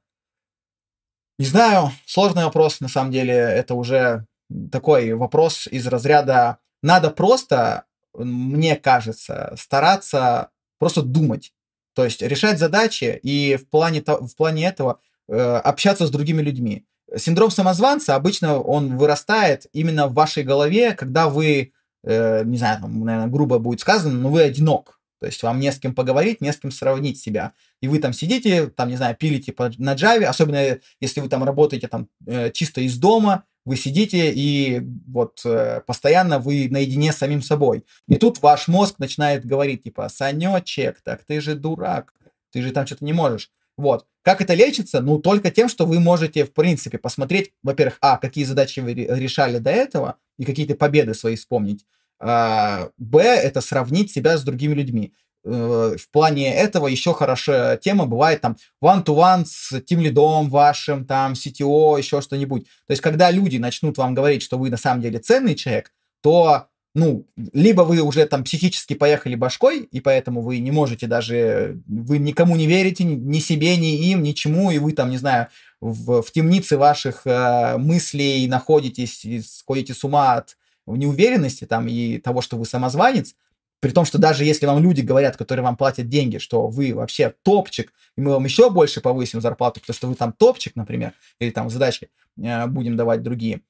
[1.39, 4.25] Не знаю, сложный вопрос, на самом деле, это уже
[4.71, 7.83] такой вопрос из разряда «надо просто,
[8.13, 11.53] мне кажется, стараться просто думать».
[11.93, 16.85] То есть решать задачи и в плане, в плане этого э, общаться с другими людьми.
[17.15, 21.71] Синдром самозванца обычно он вырастает именно в вашей голове, когда вы,
[22.03, 24.99] э, не знаю, там, наверное, грубо будет сказано, но вы одинок.
[25.19, 27.53] То есть вам не с кем поговорить, не с кем сравнить себя.
[27.81, 31.87] И вы там сидите, там, не знаю, пилите на Java, особенно если вы там работаете
[31.87, 37.41] там э, чисто из дома, вы сидите и вот э, постоянно вы наедине с самим
[37.41, 37.83] собой.
[38.07, 42.13] И тут ваш мозг начинает говорить, типа, Санечек, так ты же дурак,
[42.51, 43.51] ты же там что-то не можешь.
[43.77, 44.05] Вот.
[44.23, 45.01] Как это лечится?
[45.01, 49.59] Ну, только тем, что вы можете, в принципе, посмотреть, во-первых, а, какие задачи вы решали
[49.59, 51.85] до этого, и какие-то победы свои вспомнить.
[52.19, 55.13] А, б, это сравнить себя с другими людьми.
[55.43, 61.33] Э, в плане этого еще хорошая тема бывает там one-to-one с тем лидом вашим, там,
[61.33, 62.65] CTO, еще что-нибудь.
[62.65, 66.67] То есть, когда люди начнут вам говорить, что вы на самом деле ценный человек, то
[66.97, 72.17] ну, либо вы уже там психически поехали башкой, и поэтому вы не можете даже, вы
[72.17, 75.47] никому не верите, ни себе, ни им, ничему, и вы там, не знаю,
[75.79, 80.57] в, в темнице ваших э, мыслей находитесь и сходите с ума от
[80.87, 83.35] неуверенности там и того, что вы самозванец,
[83.79, 87.33] при том, что даже если вам люди говорят, которые вам платят деньги, что вы вообще
[87.43, 91.51] топчик, и мы вам еще больше повысим зарплату, потому что вы там топчик, например, или
[91.51, 92.09] там задачки
[92.41, 93.61] э, будем давать другие,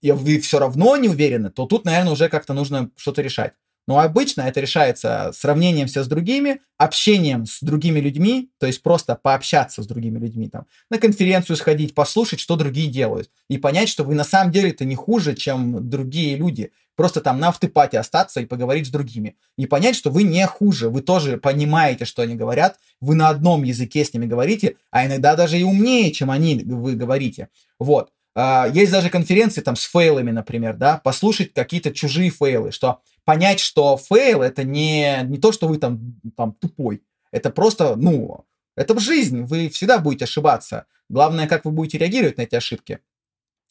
[0.00, 3.54] и вы все равно не уверены, то тут, наверное, уже как-то нужно что-то решать.
[3.86, 9.14] Но обычно это решается сравнением все с другими, общением с другими людьми, то есть просто
[9.14, 14.04] пообщаться с другими людьми, там, на конференцию сходить, послушать, что другие делают, и понять, что
[14.04, 16.72] вы на самом деле это не хуже, чем другие люди.
[16.96, 19.36] Просто там на автопате остаться и поговорить с другими.
[19.58, 23.64] И понять, что вы не хуже, вы тоже понимаете, что они говорят, вы на одном
[23.64, 27.48] языке с ними говорите, а иногда даже и умнее, чем они вы говорите.
[27.80, 28.10] Вот.
[28.36, 33.60] Uh, есть даже конференции там с фейлами, например, да, послушать какие-то чужие фейлы, что понять,
[33.60, 38.44] что фейл это не, не то, что вы там, там тупой, это просто, ну,
[38.76, 40.86] это в жизни, вы всегда будете ошибаться.
[41.08, 42.98] Главное, как вы будете реагировать на эти ошибки.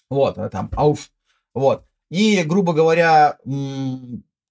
[0.09, 1.11] Вот, а там, ауф.
[1.53, 1.85] Вот.
[2.09, 3.37] И, грубо говоря,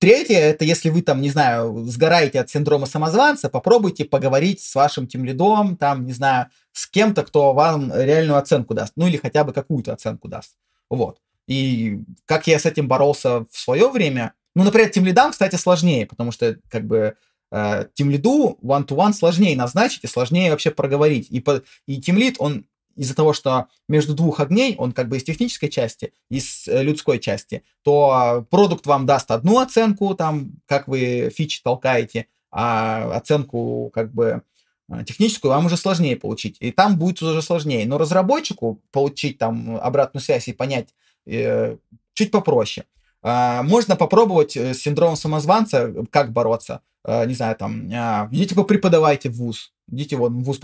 [0.03, 5.07] Третье, это если вы там, не знаю, сгораете от синдрома самозванца, попробуйте поговорить с вашим
[5.07, 9.53] тимлидом, там, не знаю, с кем-то, кто вам реальную оценку даст, ну или хотя бы
[9.53, 10.57] какую-то оценку даст.
[10.91, 11.21] Вот.
[11.47, 16.33] И как я с этим боролся в свое время, ну, например, тимлидам, кстати, сложнее, потому
[16.33, 17.15] что, как бы,
[17.53, 21.29] э, тимлиду one-to-one сложнее назначить и сложнее вообще проговорить.
[21.31, 22.67] И, по, и тимлид, он
[22.97, 27.19] из-за того, что между двух огней, он как бы из технической части, из э, людской
[27.19, 34.13] части, то продукт вам даст одну оценку, там, как вы фичи толкаете, а оценку как
[34.13, 34.43] бы
[34.89, 36.57] э, техническую вам уже сложнее получить.
[36.61, 37.87] И там будет уже сложнее.
[37.87, 40.95] Но разработчику получить там обратную связь и понять
[41.27, 41.77] э,
[42.15, 42.87] чуть попроще.
[43.23, 46.81] А, можно попробовать с синдромом самозванца, как бороться.
[47.05, 47.89] А, не знаю, там,
[48.33, 50.59] идите преподавайте в ВУЗ идите вот в ВУЗ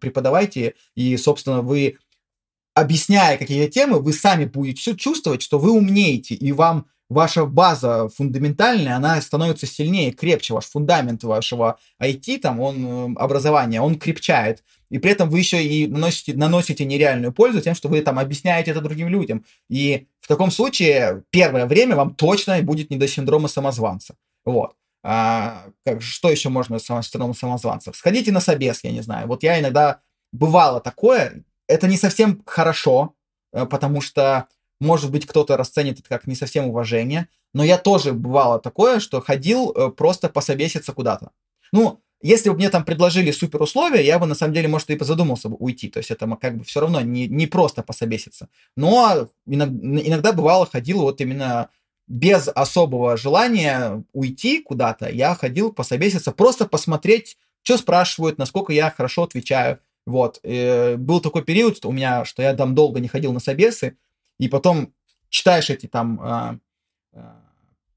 [0.00, 1.98] преподавайте, и, собственно, вы,
[2.74, 8.96] объясняя какие-то темы, вы сами будете чувствовать, что вы умнеете, и вам ваша база фундаментальная,
[8.96, 14.64] она становится сильнее, крепче, ваш фундамент вашего IT, там, он, э, образования, он крепчает.
[14.90, 18.70] И при этом вы еще и наносите, наносите нереальную пользу тем, что вы там объясняете
[18.70, 19.44] это другим людям.
[19.68, 24.16] И в таком случае первое время вам точно будет не до синдрома самозванца.
[24.44, 24.76] Вот.
[25.02, 27.96] А, как, что еще можно с синдромом самозванцев?
[27.96, 29.28] Сходите на собес, я не знаю.
[29.28, 30.00] Вот я иногда
[30.32, 31.44] бывало такое.
[31.66, 33.14] Это не совсем хорошо,
[33.52, 34.48] э, потому что,
[34.80, 37.28] может быть, кто-то расценит это как не совсем уважение.
[37.52, 41.30] Но я тоже бывало такое, что ходил э, просто пособеситься куда-то.
[41.72, 45.04] Ну, если бы мне там предложили супер условия, я бы на самом деле, может, и
[45.04, 45.90] задумался бы уйти.
[45.90, 48.48] То есть это как бы все равно не, не просто пособеситься.
[48.76, 51.68] Но иногда, иногда бывало ходил вот именно
[52.06, 59.24] без особого желания уйти куда-то, я ходил пособеситься, просто посмотреть, что спрашивают, насколько я хорошо
[59.24, 59.80] отвечаю.
[60.06, 60.40] Вот.
[60.42, 63.98] И э, был такой период у меня, что я там долго не ходил на собесы,
[64.38, 64.94] и потом
[65.28, 66.58] читаешь эти там а,
[67.12, 67.43] а,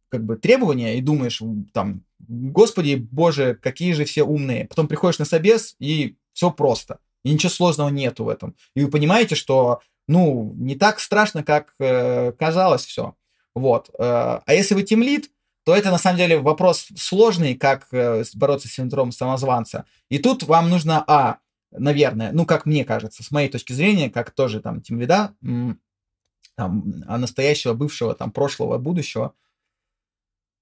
[0.10, 1.42] как бы требования и думаешь,
[1.74, 4.66] там, господи, боже, какие же все умные.
[4.66, 7.00] Потом приходишь на собес, и все просто.
[7.24, 8.56] И ничего сложного нету в этом.
[8.76, 13.16] И вы понимаете, что, ну, не так страшно, как э, казалось все.
[13.56, 13.90] Вот.
[13.98, 15.30] Э, а если вы тимлит,
[15.66, 19.86] то это на самом деле вопрос сложный, как э, бороться с синдромом самозванца.
[20.10, 21.40] И тут вам нужно, а,
[21.72, 25.34] наверное, ну, как мне кажется, с моей точки зрения, как тоже там тимлида,
[26.56, 29.34] там, а настоящего, бывшего, там, прошлого, будущего,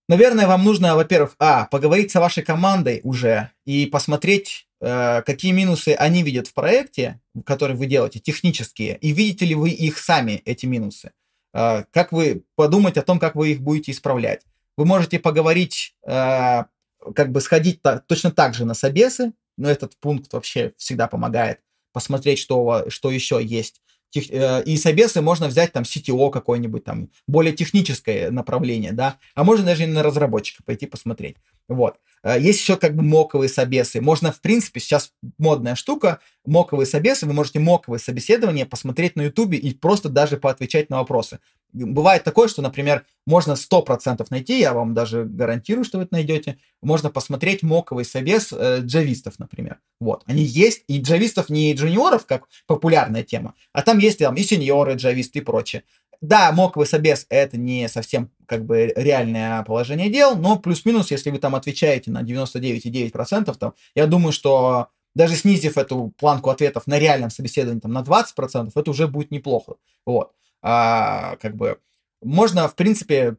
[0.08, 5.90] наверное, вам нужно, во-первых, а, поговорить с вашей командой уже и посмотреть, э, какие минусы
[5.94, 10.66] они видят в проекте, который вы делаете, технические, и видите ли вы их сами, эти
[10.66, 11.12] минусы.
[11.54, 14.42] А, как вы подумать о том, как вы их будете исправлять.
[14.78, 16.68] Вы можете поговорить, а,
[17.16, 21.62] как бы сходить точно так же на собесы, ну, этот пункт вообще всегда помогает
[21.94, 23.82] посмотреть, что, что еще есть.
[24.16, 29.44] Тех, э, и собесы можно взять там CTO какой-нибудь, там, более техническое направление, да, а
[29.44, 31.36] можно даже и на разработчика пойти посмотреть.
[31.68, 31.98] Вот.
[32.26, 34.02] Э, есть еще как бы моковые собесы.
[34.02, 39.58] Можно, в принципе, сейчас модная штука, моковые собесы, вы можете моковые собеседования посмотреть на ютубе
[39.58, 41.40] и просто даже поотвечать на вопросы.
[41.72, 46.58] Бывает такое, что, например, можно 100% найти, я вам даже гарантирую, что вы это найдете,
[46.82, 49.80] можно посмотреть моковый собес э, джавистов, например.
[50.00, 54.44] Вот, они есть, и джавистов не джуниоров, как популярная тема, а там есть там и
[54.44, 55.84] сеньоры, джависты и прочее.
[56.22, 61.40] Да, моковый собес это не совсем как бы реальное положение дел, но плюс-минус, если вы
[61.40, 67.30] там отвечаете на 99,9%, там, я думаю, что даже снизив эту планку ответов на реальном
[67.30, 69.76] собеседовании там, на 20%, это уже будет неплохо.
[70.06, 70.34] Вот.
[70.62, 71.80] А, как бы
[72.22, 73.38] можно, в принципе,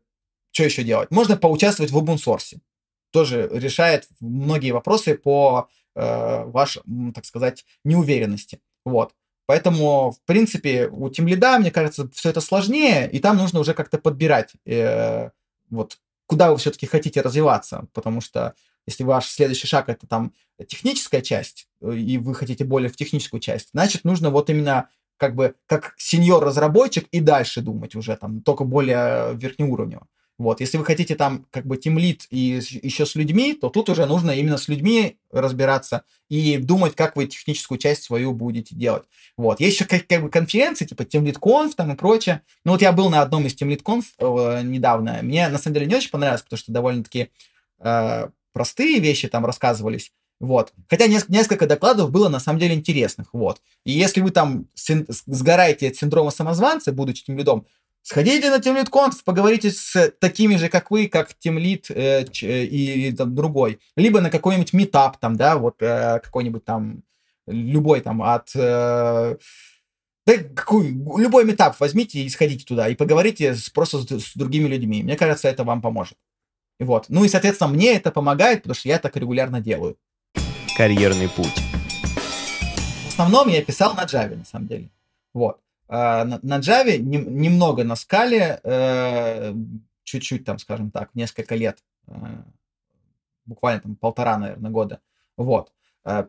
[0.53, 1.11] что еще делать?
[1.11, 2.61] Можно поучаствовать в open.
[3.11, 6.83] Тоже решает многие вопросы по э, вашей,
[7.15, 8.61] так сказать, неуверенности.
[8.85, 9.13] Вот.
[9.47, 13.99] Поэтому, в принципе, у тимлида, мне кажется, все это сложнее, и там нужно уже как-то
[13.99, 15.31] подбирать, э,
[15.71, 18.55] вот, куда вы все-таки хотите развиваться, потому что
[18.87, 20.33] если ваш следующий шаг это там
[20.67, 25.35] техническая часть, э, и вы хотите более в техническую часть, значит, нужно вот именно как
[25.35, 30.07] бы как сеньор-разработчик и дальше думать уже там, только более верхнеуровнево.
[30.39, 34.05] Вот, если вы хотите там как бы тимлит и еще с людьми, то тут уже
[34.05, 39.05] нужно именно с людьми разбираться и думать, как вы техническую часть свою будете делать.
[39.39, 42.43] Вот, есть еще как, как бы конференции, типа TeamLead там и прочее.
[42.65, 45.21] Ну вот я был на одном из TeamLead э, недавно.
[45.23, 47.31] Мне на самом деле не очень понравилось, потому что довольно-таки
[47.79, 50.13] э, простые вещи там рассказывались.
[50.39, 50.73] Вот.
[50.89, 53.29] Хотя несколько докладов было на самом деле интересных.
[53.33, 53.63] Вот.
[53.85, 57.67] И если вы там сгораете от синдрома самозванца, будучи тем лидом,
[58.09, 62.25] Сходите на Team Lead Conf, поговорите с такими же, как вы, как Team Lead э,
[62.41, 63.81] э, и, и там, другой.
[63.97, 67.03] Либо на какой-нибудь метап, там, да, вот э, какой-нибудь там,
[67.49, 68.55] любой там от...
[68.55, 69.37] Э,
[70.25, 74.69] да, какой, любой метап возьмите и сходите туда, и поговорите с, просто с, с другими
[74.69, 75.03] людьми.
[75.03, 76.17] Мне кажется, это вам поможет.
[76.79, 77.07] Вот.
[77.09, 79.99] Ну и, соответственно, мне это помогает, потому что я так регулярно делаю.
[80.77, 81.59] Карьерный путь.
[83.05, 84.91] В основном я писал на Java, на самом деле.
[85.35, 85.59] Вот.
[85.89, 89.55] А, на, Java, не, немного на скале, э,
[90.05, 91.79] чуть-чуть там, скажем так, несколько лет,
[92.09, 92.13] э,
[93.45, 95.01] буквально там полтора, наверное, года.
[95.37, 95.73] Вот.
[96.05, 96.27] Э,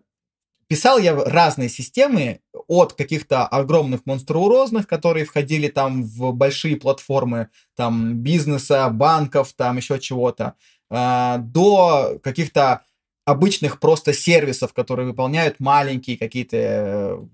[0.67, 8.15] писал я разные системы от каких-то огромных монструозных, которые входили там в большие платформы там
[8.19, 10.55] бизнеса, банков, там еще чего-то,
[10.89, 12.83] до каких-то
[13.25, 17.27] обычных просто сервисов, которые выполняют маленькие какие-то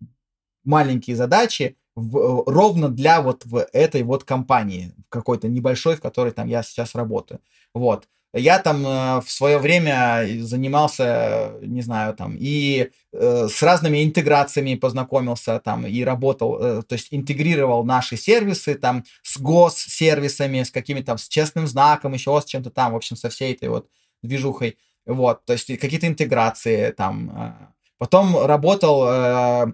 [0.63, 6.31] маленькие задачи, в, э, ровно для вот в этой вот компании какой-то небольшой, в которой
[6.31, 7.39] там я сейчас работаю.
[7.73, 8.07] Вот.
[8.35, 14.73] Я там э, в свое время занимался, не знаю, там и э, с разными интеграциями
[14.73, 21.15] познакомился там и работал, э, то есть интегрировал наши сервисы там с госсервисами, с какими-то
[21.15, 23.87] с честным знаком, еще с чем-то там, в общем, со всей этой вот
[24.23, 24.77] движухой.
[25.05, 27.29] Вот, то есть какие-то интеграции там.
[27.37, 27.73] Э.
[27.99, 29.73] Потом работал э,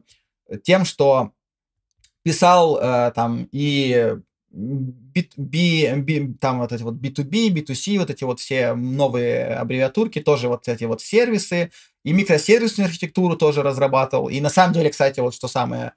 [0.64, 1.32] тем, что
[2.24, 4.16] писал э, там и
[4.52, 10.22] B, B, B, там вот эти вот B2B, B2C, вот эти вот все новые аббревиатурки,
[10.22, 11.72] тоже вот эти вот сервисы,
[12.04, 14.30] и микросервисную архитектуру тоже разрабатывал.
[14.30, 15.94] И на самом деле, кстати, вот что самое,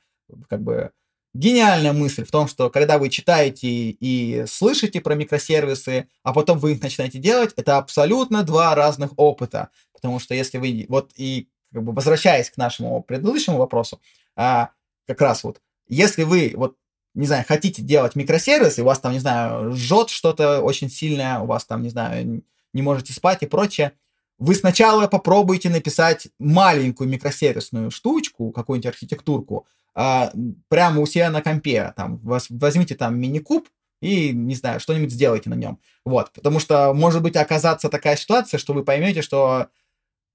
[0.48, 0.90] как бы,
[1.34, 6.72] гениальная мысль в том, что когда вы читаете и слышите про микросервисы, а потом вы
[6.72, 9.70] их начинаете делать, это абсолютно два разных опыта.
[9.94, 13.98] Потому что если вы, вот и как бы возвращаясь к нашему предыдущему вопросу,
[14.36, 14.70] а,
[15.06, 15.60] как раз вот
[15.94, 16.76] если вы, вот,
[17.14, 21.38] не знаю, хотите делать микросервис, и у вас там, не знаю, жжет что-то очень сильное,
[21.40, 23.92] у вас там, не знаю, не можете спать и прочее,
[24.38, 30.32] вы сначала попробуйте написать маленькую микросервисную штучку, какую-нибудь архитектурку, а,
[30.68, 33.68] прямо у себя на компе, там, возьмите там мини-куб,
[34.00, 35.78] и, не знаю, что-нибудь сделайте на нем.
[36.04, 39.68] Вот, потому что может быть оказаться такая ситуация, что вы поймете, что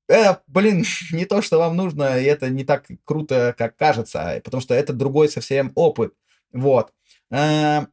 [0.08, 4.62] э, блин, не то, что вам нужно, и это не так круто, как кажется, потому
[4.62, 6.14] что это другой совсем опыт.
[6.52, 6.94] Вот.
[7.32, 7.86] Э,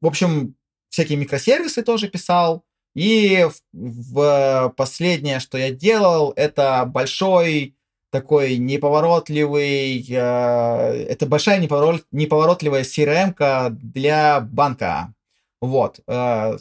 [0.00, 0.54] в общем,
[0.88, 2.64] всякие микросервисы тоже писал.
[2.94, 7.76] И в, в последнее, что я делал, это большой
[8.10, 15.14] такой неповоротливый, э, это большая неповорот, неповоротливая CRM для банка.
[15.60, 16.00] Вот.
[16.06, 16.58] Э,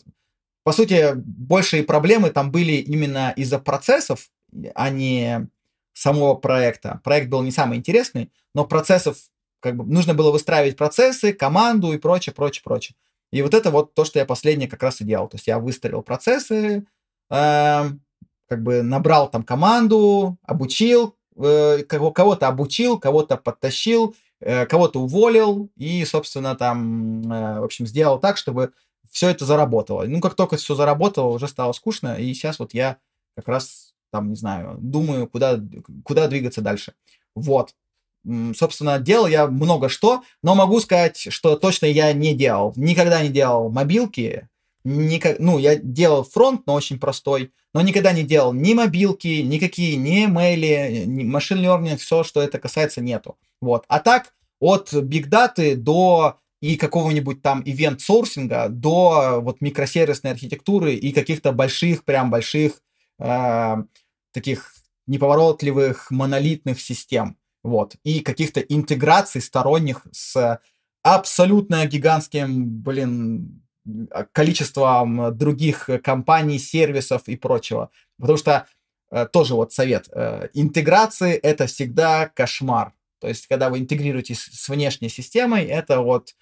[0.64, 4.30] по сути, большие проблемы там были именно из-за процессов,
[4.76, 5.48] а не
[5.94, 7.02] самого проекта.
[7.04, 9.18] Проект был не самый интересный, но процессов,
[9.60, 12.96] как бы, нужно было выстраивать процессы, команду и прочее, прочее, прочее.
[13.32, 15.28] И вот это вот то, что я последнее как раз и делал.
[15.28, 16.86] То есть я выстроил процессы,
[17.30, 17.90] э,
[18.48, 26.04] как бы набрал там команду, обучил, э, кого-то обучил, кого-то подтащил, э, кого-то уволил и,
[26.06, 28.72] собственно, там, э, в общем, сделал так, чтобы
[29.12, 30.04] все это заработало.
[30.04, 32.98] Ну, как только все заработало, уже стало скучно, и сейчас вот я
[33.36, 35.60] как раз там, не знаю, думаю, куда,
[36.04, 36.94] куда двигаться дальше.
[37.36, 37.74] Вот.
[38.56, 42.74] Собственно, делал я много что, но могу сказать, что точно я не делал.
[42.76, 44.50] Никогда не делал мобилки.
[44.84, 49.98] Никак, ну, я делал фронт, но очень простой, но никогда не делал ни мобилки, никакие,
[49.98, 53.38] ни мейли, ни машин learning, все, что это касается, нету.
[53.62, 53.84] Вот.
[53.90, 61.52] А так, от бигдаты до и какого-нибудь там ивент-сорсинга до вот микросервисной архитектуры и каких-то
[61.52, 62.82] больших, прям больших
[63.20, 63.76] э,
[64.32, 64.74] таких
[65.08, 67.38] неповоротливых монолитных систем.
[67.64, 67.96] Вот.
[68.04, 70.60] И каких-то интеграций сторонних с
[71.04, 73.64] абсолютно гигантским, блин,
[74.32, 77.90] количеством других компаний, сервисов и прочего.
[78.18, 78.68] Потому что
[79.12, 80.10] э, тоже вот совет.
[80.14, 82.94] Э, интеграции— это всегда кошмар.
[83.20, 86.36] То есть, когда вы интегрируетесь с внешней системой, это вот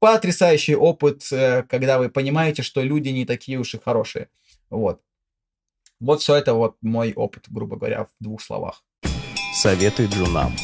[0.00, 4.28] потрясающий опыт, э, когда вы понимаете, что люди не такие уж и хорошие.
[4.70, 5.00] Вот.
[6.00, 8.84] Вот все это вот мой опыт, грубо говоря, в двух словах.
[9.52, 10.54] Советы джунам.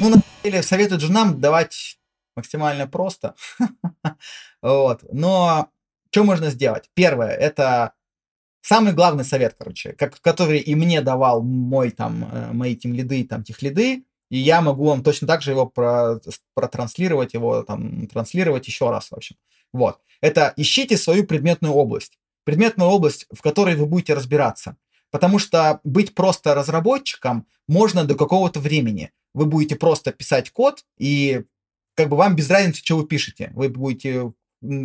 [0.00, 1.98] Ну, на самом деле, советы джунам давать
[2.34, 3.34] максимально просто.
[4.62, 5.04] вот.
[5.12, 5.68] Но
[6.10, 6.88] что можно сделать?
[6.94, 7.92] Первое, это
[8.62, 13.22] самый главный совет, короче, как, который и мне давал мой там, э, мои тем лиды,
[13.24, 16.20] там, тех лиды, и я могу вам точно так же его про,
[16.54, 19.36] протранслировать, его там, транслировать еще раз, в общем.
[19.74, 20.00] Вот.
[20.22, 24.76] Это ищите свою предметную область предметную область, в которой вы будете разбираться.
[25.10, 29.10] Потому что быть просто разработчиком можно до какого-то времени.
[29.34, 31.42] Вы будете просто писать код, и
[31.94, 33.50] как бы вам без разницы, что вы пишете.
[33.54, 34.32] Вы будете,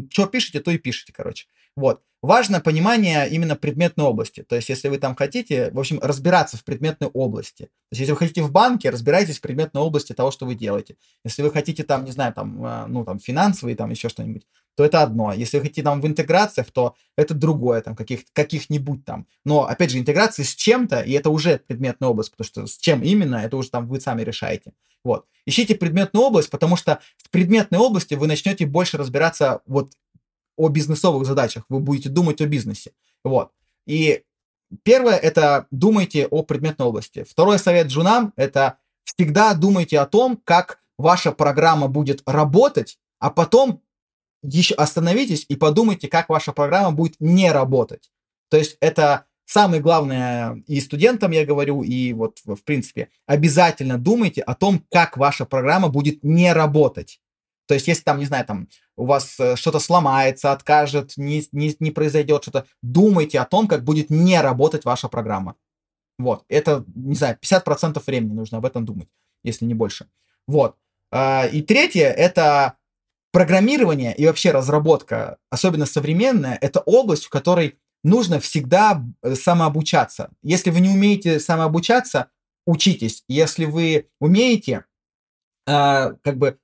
[0.09, 1.45] что пишете, то и пишете, короче.
[1.75, 2.01] Вот.
[2.23, 4.43] Важно понимание именно предметной области.
[4.43, 7.63] То есть, если вы там хотите, в общем, разбираться в предметной области.
[7.63, 10.97] То есть, если вы хотите в банке, разбирайтесь в предметной области того, что вы делаете.
[11.23, 14.45] Если вы хотите там, не знаю, там, э, ну, там, финансовые, там, еще что-нибудь,
[14.75, 15.33] то это одно.
[15.33, 19.27] Если вы хотите там в интеграциях, то это другое, там, каких, каких-нибудь там.
[19.45, 23.03] Но, опять же, интеграции с чем-то, и это уже предметная область, потому что с чем
[23.03, 24.73] именно, это уже там вы сами решаете.
[25.03, 25.25] Вот.
[25.45, 29.91] Ищите предметную область, потому что в предметной области вы начнете больше разбираться вот
[30.57, 32.91] о бизнесовых задачах, вы будете думать о бизнесе.
[33.23, 33.51] Вот.
[33.87, 34.23] И
[34.83, 37.23] первое– это думайте о предметной области.
[37.23, 43.81] Второй совет джунам– это всегда думайте о том, как ваша программа будет работать, а потом
[44.43, 48.11] еще остановитесь и подумайте, как ваша программа будет не работать.
[48.49, 54.41] То есть это самое главное и студентам я говорю, и вот в принципе, обязательно думайте
[54.41, 57.19] о том, как ваша программа будет не работать.
[57.71, 58.67] То есть, если там, не знаю, там
[58.97, 63.85] у вас э, что-то сломается, откажет, не, не, не произойдет что-то, думайте о том, как
[63.85, 65.55] будет не работать ваша программа.
[66.19, 69.07] Вот, это, не знаю, 50% времени нужно об этом думать,
[69.43, 70.09] если не больше.
[70.47, 70.75] Вот.
[71.11, 72.75] А, и третье, это
[73.31, 80.31] программирование и вообще разработка, особенно современная, это область, в которой нужно всегда э, самообучаться.
[80.43, 82.29] Если вы не умеете самообучаться,
[82.65, 83.23] учитесь.
[83.27, 84.85] Если вы умеете,
[85.67, 86.57] э, как бы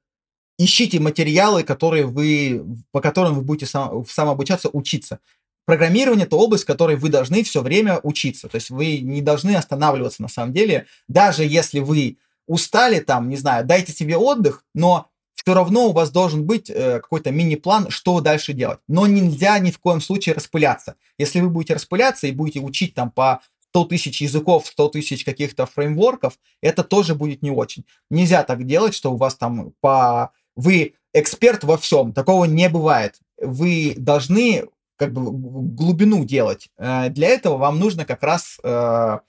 [0.57, 5.19] ищите материалы, которые вы, по которым вы будете сам, самообучаться, учиться.
[5.65, 8.47] Программирование– это область, в которой вы должны все время учиться.
[8.47, 10.87] То есть вы не должны останавливаться на самом деле.
[11.07, 15.09] Даже если вы устали там, не знаю, дайте себе отдых, но
[15.47, 18.79] все равно у вас должен быть э, какой-то мини-план, что дальше делать.
[18.89, 20.95] Но нельзя ни в коем случае распыляться.
[21.17, 23.39] Если вы будете распыляться и будете учить там по
[23.69, 27.85] 100 тысяч языков, 100 тысяч каких-то фреймворков, это тоже будет не очень.
[28.09, 33.15] Нельзя так делать, что у вас там по вы эксперт во всем, такого не бывает.
[33.41, 34.65] Вы должны
[34.97, 36.67] как бы глубину делать.
[36.77, 39.19] Э, для этого вам нужно как раз э,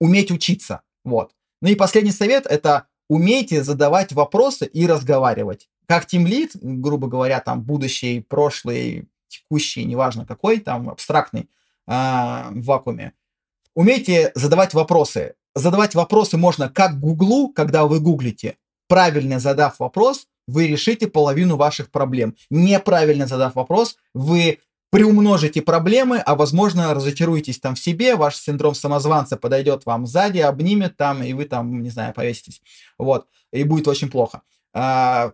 [0.00, 0.82] уметь учиться.
[1.04, 1.30] Вот.
[1.62, 5.68] Ну и последний совет– это умейте задавать вопросы и разговаривать.
[5.86, 11.46] Как тимлид, грубо говоря, там будущий, прошлый, текущий, неважно какой, там абстрактный э,
[11.86, 13.12] в вакууме,
[13.74, 15.34] умейте задавать вопросы.
[15.54, 18.56] Задавать вопросы можно как Гуглу, когда вы гуглите,
[18.86, 22.34] правильно задав вопрос, вы решите половину ваших проблем.
[22.50, 24.60] Неправильно задав вопрос, вы
[24.90, 30.96] приумножите проблемы, а возможно разочаруетесь там в себе, ваш синдром самозванца подойдет вам сзади, обнимет
[30.96, 32.62] там, и вы там, не знаю, повеситесь.
[32.96, 34.42] Вот, и будет очень плохо.
[34.72, 35.32] А,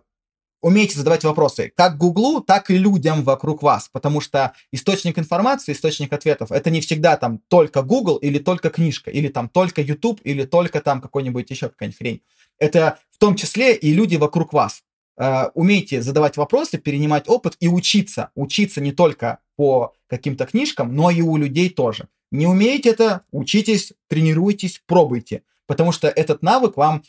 [0.61, 6.11] умейте задавать вопросы как Гуглу, так и людям вокруг вас, потому что источник информации, источник
[6.11, 10.43] ответов, это не всегда там только Google или только книжка, или там только YouTube, или
[10.43, 12.21] только там какой-нибудь еще какая-нибудь хрень.
[12.57, 14.81] Это в том числе и люди вокруг вас.
[15.17, 18.31] Uh, умейте задавать вопросы, перенимать опыт и учиться.
[18.35, 22.07] Учиться не только по каким-то книжкам, но и у людей тоже.
[22.31, 27.03] Не умеете это, учитесь, тренируйтесь, пробуйте, потому что этот навык вам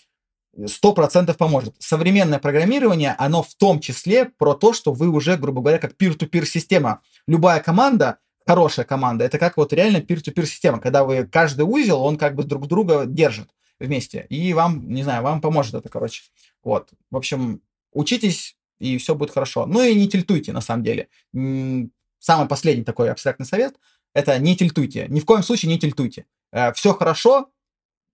[0.57, 1.75] 100% поможет.
[1.79, 6.47] Современное программирование, оно в том числе про то, что вы уже, грубо говоря, как peer-to-peer
[6.47, 7.03] система.
[7.27, 12.17] Любая команда, хорошая команда, это как вот реально peer-to-peer система, когда вы каждый узел, он
[12.17, 14.27] как бы друг друга держит вместе.
[14.31, 16.23] И вам, не знаю, вам поможет это, короче.
[16.63, 16.91] Вот.
[17.11, 17.61] В общем,
[17.93, 19.67] учитесь, и все будет хорошо.
[19.67, 21.09] Ну и не тильтуйте, на самом деле.
[22.19, 23.77] Самый последний такой абстрактный совет–
[24.15, 25.07] это не тильтуйте.
[25.09, 26.27] Ни в коем случае не тильтуйте.
[26.53, 27.51] Э, все хорошо,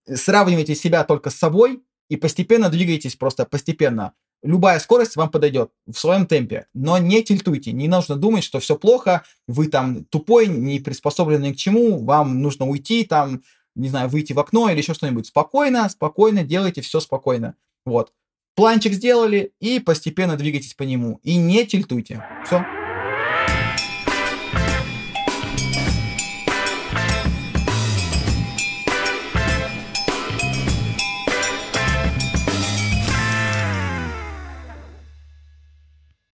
[0.06, 4.14] сравнивайте себя только с собой и постепенно двигайтесь просто постепенно.
[4.42, 8.76] Любая скорость вам подойдет в своем темпе, но не тильтуйте, не нужно думать, что все
[8.76, 13.44] плохо, вы там тупой, не приспособленный к чему, вам нужно уйти, там,
[13.76, 15.26] не знаю, выйти в окно или еще что-нибудь.
[15.26, 17.54] Спокойно, спокойно, делайте все спокойно.
[17.86, 18.12] Вот.
[18.56, 21.20] Планчик сделали и постепенно двигайтесь по нему.
[21.22, 22.24] И не тильтуйте.
[22.44, 22.66] Все.